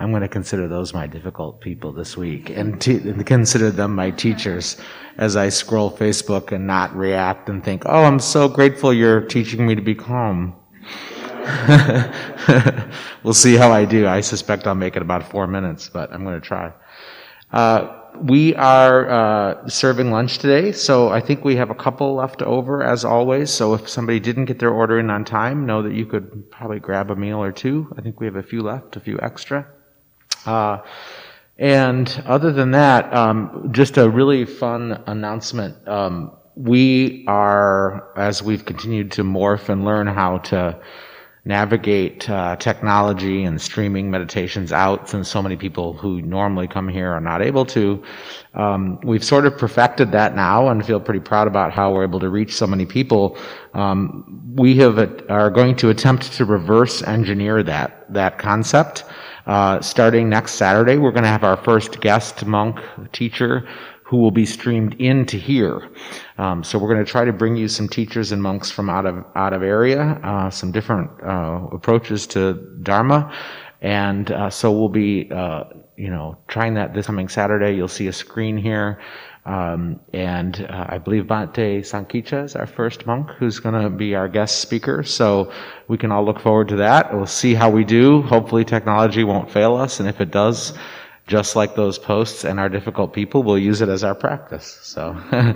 I'm 0.00 0.12
going 0.12 0.22
to 0.22 0.28
consider 0.28 0.66
those 0.66 0.94
my 0.94 1.06
difficult 1.06 1.60
people 1.60 1.92
this 1.92 2.16
week 2.16 2.48
and, 2.48 2.84
and 2.86 3.26
consider 3.26 3.70
them 3.70 3.94
my 3.94 4.10
teachers 4.10 4.78
as 5.18 5.36
I 5.36 5.50
scroll 5.50 5.94
Facebook 5.94 6.52
and 6.52 6.66
not 6.66 6.96
react 6.96 7.50
and 7.50 7.62
think, 7.62 7.82
oh, 7.84 8.04
I'm 8.04 8.18
so 8.18 8.48
grateful 8.48 8.94
you're 8.94 9.20
teaching 9.20 9.66
me 9.66 9.74
to 9.74 9.82
be 9.82 9.94
calm. 9.94 10.56
we'll 13.22 13.34
see 13.34 13.56
how 13.56 13.72
I 13.72 13.84
do. 13.84 14.08
I 14.08 14.22
suspect 14.22 14.66
I'll 14.66 14.74
make 14.74 14.96
it 14.96 15.02
about 15.02 15.30
four 15.30 15.46
minutes, 15.46 15.90
but 15.90 16.10
I'm 16.14 16.24
going 16.24 16.40
to 16.40 16.46
try. 16.46 16.72
Uh, 17.52 17.94
we 18.22 18.54
are 18.54 19.10
uh, 19.10 19.68
serving 19.68 20.10
lunch 20.10 20.38
today, 20.38 20.72
so 20.72 21.10
I 21.10 21.20
think 21.20 21.44
we 21.44 21.56
have 21.56 21.68
a 21.68 21.74
couple 21.74 22.14
left 22.14 22.40
over 22.40 22.82
as 22.82 23.04
always. 23.04 23.50
So 23.50 23.74
if 23.74 23.86
somebody 23.86 24.18
didn't 24.18 24.46
get 24.46 24.60
their 24.60 24.70
order 24.70 24.98
in 24.98 25.10
on 25.10 25.26
time, 25.26 25.66
know 25.66 25.82
that 25.82 25.92
you 25.92 26.06
could 26.06 26.50
probably 26.50 26.80
grab 26.80 27.10
a 27.10 27.16
meal 27.16 27.42
or 27.42 27.52
two. 27.52 27.92
I 27.98 28.00
think 28.00 28.18
we 28.18 28.24
have 28.24 28.36
a 28.36 28.42
few 28.42 28.62
left, 28.62 28.96
a 28.96 29.00
few 29.00 29.18
extra. 29.20 29.66
Uh, 30.46 30.78
and 31.58 32.22
other 32.26 32.52
than 32.52 32.70
that, 32.70 33.12
um, 33.14 33.68
just 33.72 33.98
a 33.98 34.08
really 34.08 34.44
fun 34.44 35.02
announcement. 35.06 35.86
Um, 35.86 36.32
we 36.56 37.24
are, 37.28 38.16
as 38.16 38.42
we've 38.42 38.64
continued 38.64 39.12
to 39.12 39.24
morph 39.24 39.68
and 39.68 39.84
learn 39.84 40.06
how 40.06 40.38
to 40.38 40.80
navigate 41.44 42.28
uh, 42.28 42.54
technology 42.56 43.44
and 43.44 43.60
streaming 43.60 44.10
meditations 44.10 44.72
out 44.72 45.08
since 45.08 45.28
so 45.28 45.42
many 45.42 45.56
people 45.56 45.94
who 45.94 46.20
normally 46.22 46.68
come 46.68 46.86
here 46.86 47.10
are 47.10 47.20
not 47.20 47.40
able 47.40 47.64
to. 47.64 48.02
Um, 48.54 49.00
we've 49.02 49.24
sort 49.24 49.46
of 49.46 49.56
perfected 49.56 50.12
that 50.12 50.36
now 50.36 50.68
and 50.68 50.84
feel 50.84 51.00
pretty 51.00 51.20
proud 51.20 51.46
about 51.46 51.72
how 51.72 51.92
we're 51.92 52.04
able 52.04 52.20
to 52.20 52.28
reach 52.28 52.54
so 52.54 52.66
many 52.66 52.84
people. 52.84 53.38
Um, 53.72 54.52
we 54.54 54.76
have 54.76 54.98
are 55.30 55.50
going 55.50 55.76
to 55.76 55.88
attempt 55.88 56.32
to 56.34 56.44
reverse 56.44 57.02
engineer 57.02 57.62
that 57.62 58.12
that 58.12 58.38
concept. 58.38 59.04
Uh, 59.50 59.80
starting 59.80 60.28
next 60.28 60.52
Saturday, 60.52 60.96
we're 60.96 61.10
going 61.10 61.24
to 61.24 61.28
have 61.28 61.42
our 61.42 61.56
first 61.56 62.00
guest 62.00 62.46
monk 62.46 62.78
teacher 63.10 63.68
who 64.04 64.16
will 64.16 64.30
be 64.30 64.46
streamed 64.46 64.94
into 65.00 65.36
here. 65.36 65.90
Um, 66.38 66.62
so 66.62 66.78
we're 66.78 66.86
going 66.86 67.04
to 67.04 67.10
try 67.10 67.24
to 67.24 67.32
bring 67.32 67.56
you 67.56 67.66
some 67.66 67.88
teachers 67.88 68.30
and 68.30 68.40
monks 68.40 68.70
from 68.70 68.88
out 68.88 69.06
of 69.06 69.24
out 69.34 69.52
of 69.52 69.64
area, 69.64 70.20
uh, 70.22 70.50
some 70.50 70.70
different 70.70 71.10
uh, 71.24 71.66
approaches 71.72 72.28
to 72.28 72.54
Dharma, 72.84 73.34
and 73.80 74.30
uh, 74.30 74.50
so 74.50 74.70
we'll 74.70 74.88
be 74.88 75.28
uh, 75.32 75.64
you 75.96 76.10
know 76.10 76.38
trying 76.46 76.74
that 76.74 76.94
this 76.94 77.06
coming 77.06 77.28
Saturday. 77.28 77.74
You'll 77.74 77.88
see 77.88 78.06
a 78.06 78.12
screen 78.12 78.56
here. 78.56 79.00
Um, 79.46 80.00
and 80.12 80.66
uh, 80.68 80.86
I 80.88 80.98
believe 80.98 81.24
Bhante 81.24 81.80
Sankicha 81.80 82.44
is 82.44 82.54
our 82.54 82.66
first 82.66 83.06
monk 83.06 83.30
who's 83.30 83.58
going 83.58 83.80
to 83.80 83.88
be 83.88 84.14
our 84.14 84.28
guest 84.28 84.60
speaker. 84.60 85.02
So 85.02 85.52
we 85.88 85.96
can 85.96 86.12
all 86.12 86.24
look 86.24 86.40
forward 86.40 86.68
to 86.68 86.76
that. 86.76 87.14
We'll 87.14 87.26
see 87.26 87.54
how 87.54 87.70
we 87.70 87.84
do. 87.84 88.22
Hopefully 88.22 88.64
technology 88.64 89.24
won't 89.24 89.50
fail 89.50 89.76
us. 89.76 89.98
And 89.98 90.08
if 90.08 90.20
it 90.20 90.30
does, 90.30 90.74
just 91.30 91.54
like 91.54 91.76
those 91.76 91.96
posts 91.96 92.44
and 92.44 92.58
our 92.58 92.68
difficult 92.68 93.12
people, 93.12 93.44
we'll 93.44 93.56
use 93.56 93.80
it 93.80 93.88
as 93.88 94.02
our 94.02 94.16
practice. 94.16 94.78
So, 94.82 95.16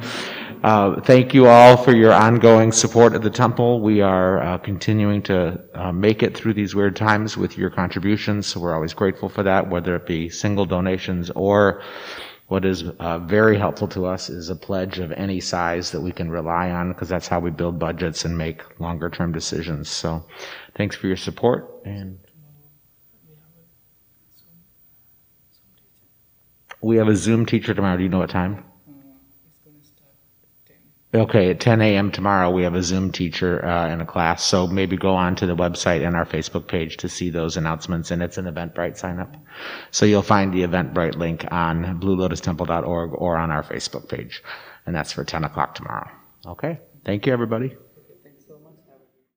uh, 0.63 1.01
thank 1.01 1.35
you 1.35 1.49
all 1.49 1.77
for 1.77 1.93
your 1.95 2.13
ongoing 2.13 2.71
support 2.71 3.15
of 3.15 3.23
the 3.23 3.31
temple. 3.31 3.81
We 3.81 4.01
are 4.01 4.41
uh, 4.41 4.59
continuing 4.59 5.21
to 5.23 5.61
uh, 5.75 5.91
make 5.91 6.23
it 6.23 6.37
through 6.37 6.55
these 6.55 6.77
weird 6.77 6.95
times 6.95 7.37
with 7.37 7.59
your 7.59 7.71
contributions, 7.71 8.47
so 8.47 8.61
we're 8.61 8.73
always 8.73 8.95
grateful 8.95 9.29
for 9.29 9.43
that, 9.43 9.69
whether 9.69 9.97
it 9.97 10.07
be 10.07 10.29
single 10.29 10.65
donations 10.65 11.31
or 11.35 11.83
what 12.47 12.65
is 12.65 12.85
uh, 12.99 13.19
very 13.21 13.57
helpful 13.57 13.89
to 13.89 14.07
us 14.07 14.29
is 14.29 14.51
a 14.51 14.57
pledge 14.57 14.99
of 14.99 15.11
any 15.13 15.41
size 15.41 15.91
that 15.93 16.01
we 16.01 16.13
can 16.13 16.31
rely 16.31 16.71
on 16.71 16.93
because 16.93 17.09
that's 17.09 17.27
how 17.27 17.41
we 17.41 17.51
build 17.51 17.79
budgets 17.79 18.25
and 18.25 18.37
make 18.37 18.79
longer 18.81 19.09
term 19.09 19.33
decisions. 19.33 19.89
So, 19.89 20.25
thanks 20.77 20.95
for 20.95 21.07
your 21.07 21.17
support 21.17 21.81
and 21.85 22.19
We 26.85 26.99
have 26.99 27.09
a 27.09 27.17
Zoom 27.17 27.47
teacher 27.47 27.73
tomorrow. 27.73 27.97
Do 27.97 28.03
you 28.03 28.11
know 28.11 28.19
what 28.19 28.29
time? 28.29 28.63
Okay, 31.15 31.51
at 31.51 31.61
10 31.61 31.81
a.m. 31.81 32.11
tomorrow, 32.11 32.51
we 32.51 32.65
have 32.65 32.75
a 32.75 32.83
Zoom 32.83 33.13
teacher 33.13 33.65
uh, 33.65 33.89
in 33.89 34.01
a 34.01 34.07
class. 34.07 34.43
So 34.43 34.67
maybe 34.67 34.97
go 34.97 35.15
on 35.15 35.37
to 35.37 35.47
the 35.47 35.55
website 35.55 36.05
and 36.05 36.17
our 36.17 36.25
Facebook 36.25 36.67
page 36.67 36.97
to 36.99 37.09
see 37.09 37.31
those 37.31 37.57
announcements. 37.57 38.11
And 38.11 38.21
it's 38.21 38.37
an 38.37 38.47
Eventbrite 38.47 38.97
sign 38.97 39.21
up. 39.21 39.37
So 39.93 40.07
you'll 40.07 40.23
find 40.23 40.53
the 40.53 40.63
Eventbrite 40.63 41.15
link 41.15 41.45
on 41.53 42.01
bluelotustemple.org 42.01 43.13
or 43.15 43.37
on 43.37 43.53
our 43.53 43.63
Facebook 43.63 44.09
page. 44.09 44.43
And 44.87 44.97
that's 44.97 45.13
for 45.13 45.23
10 45.23 45.45
o'clock 45.45 45.77
tomorrow. 45.77 46.11
Okay. 46.47 46.81
Thank 47.05 47.27
you, 47.27 47.33
everybody. 47.33 47.77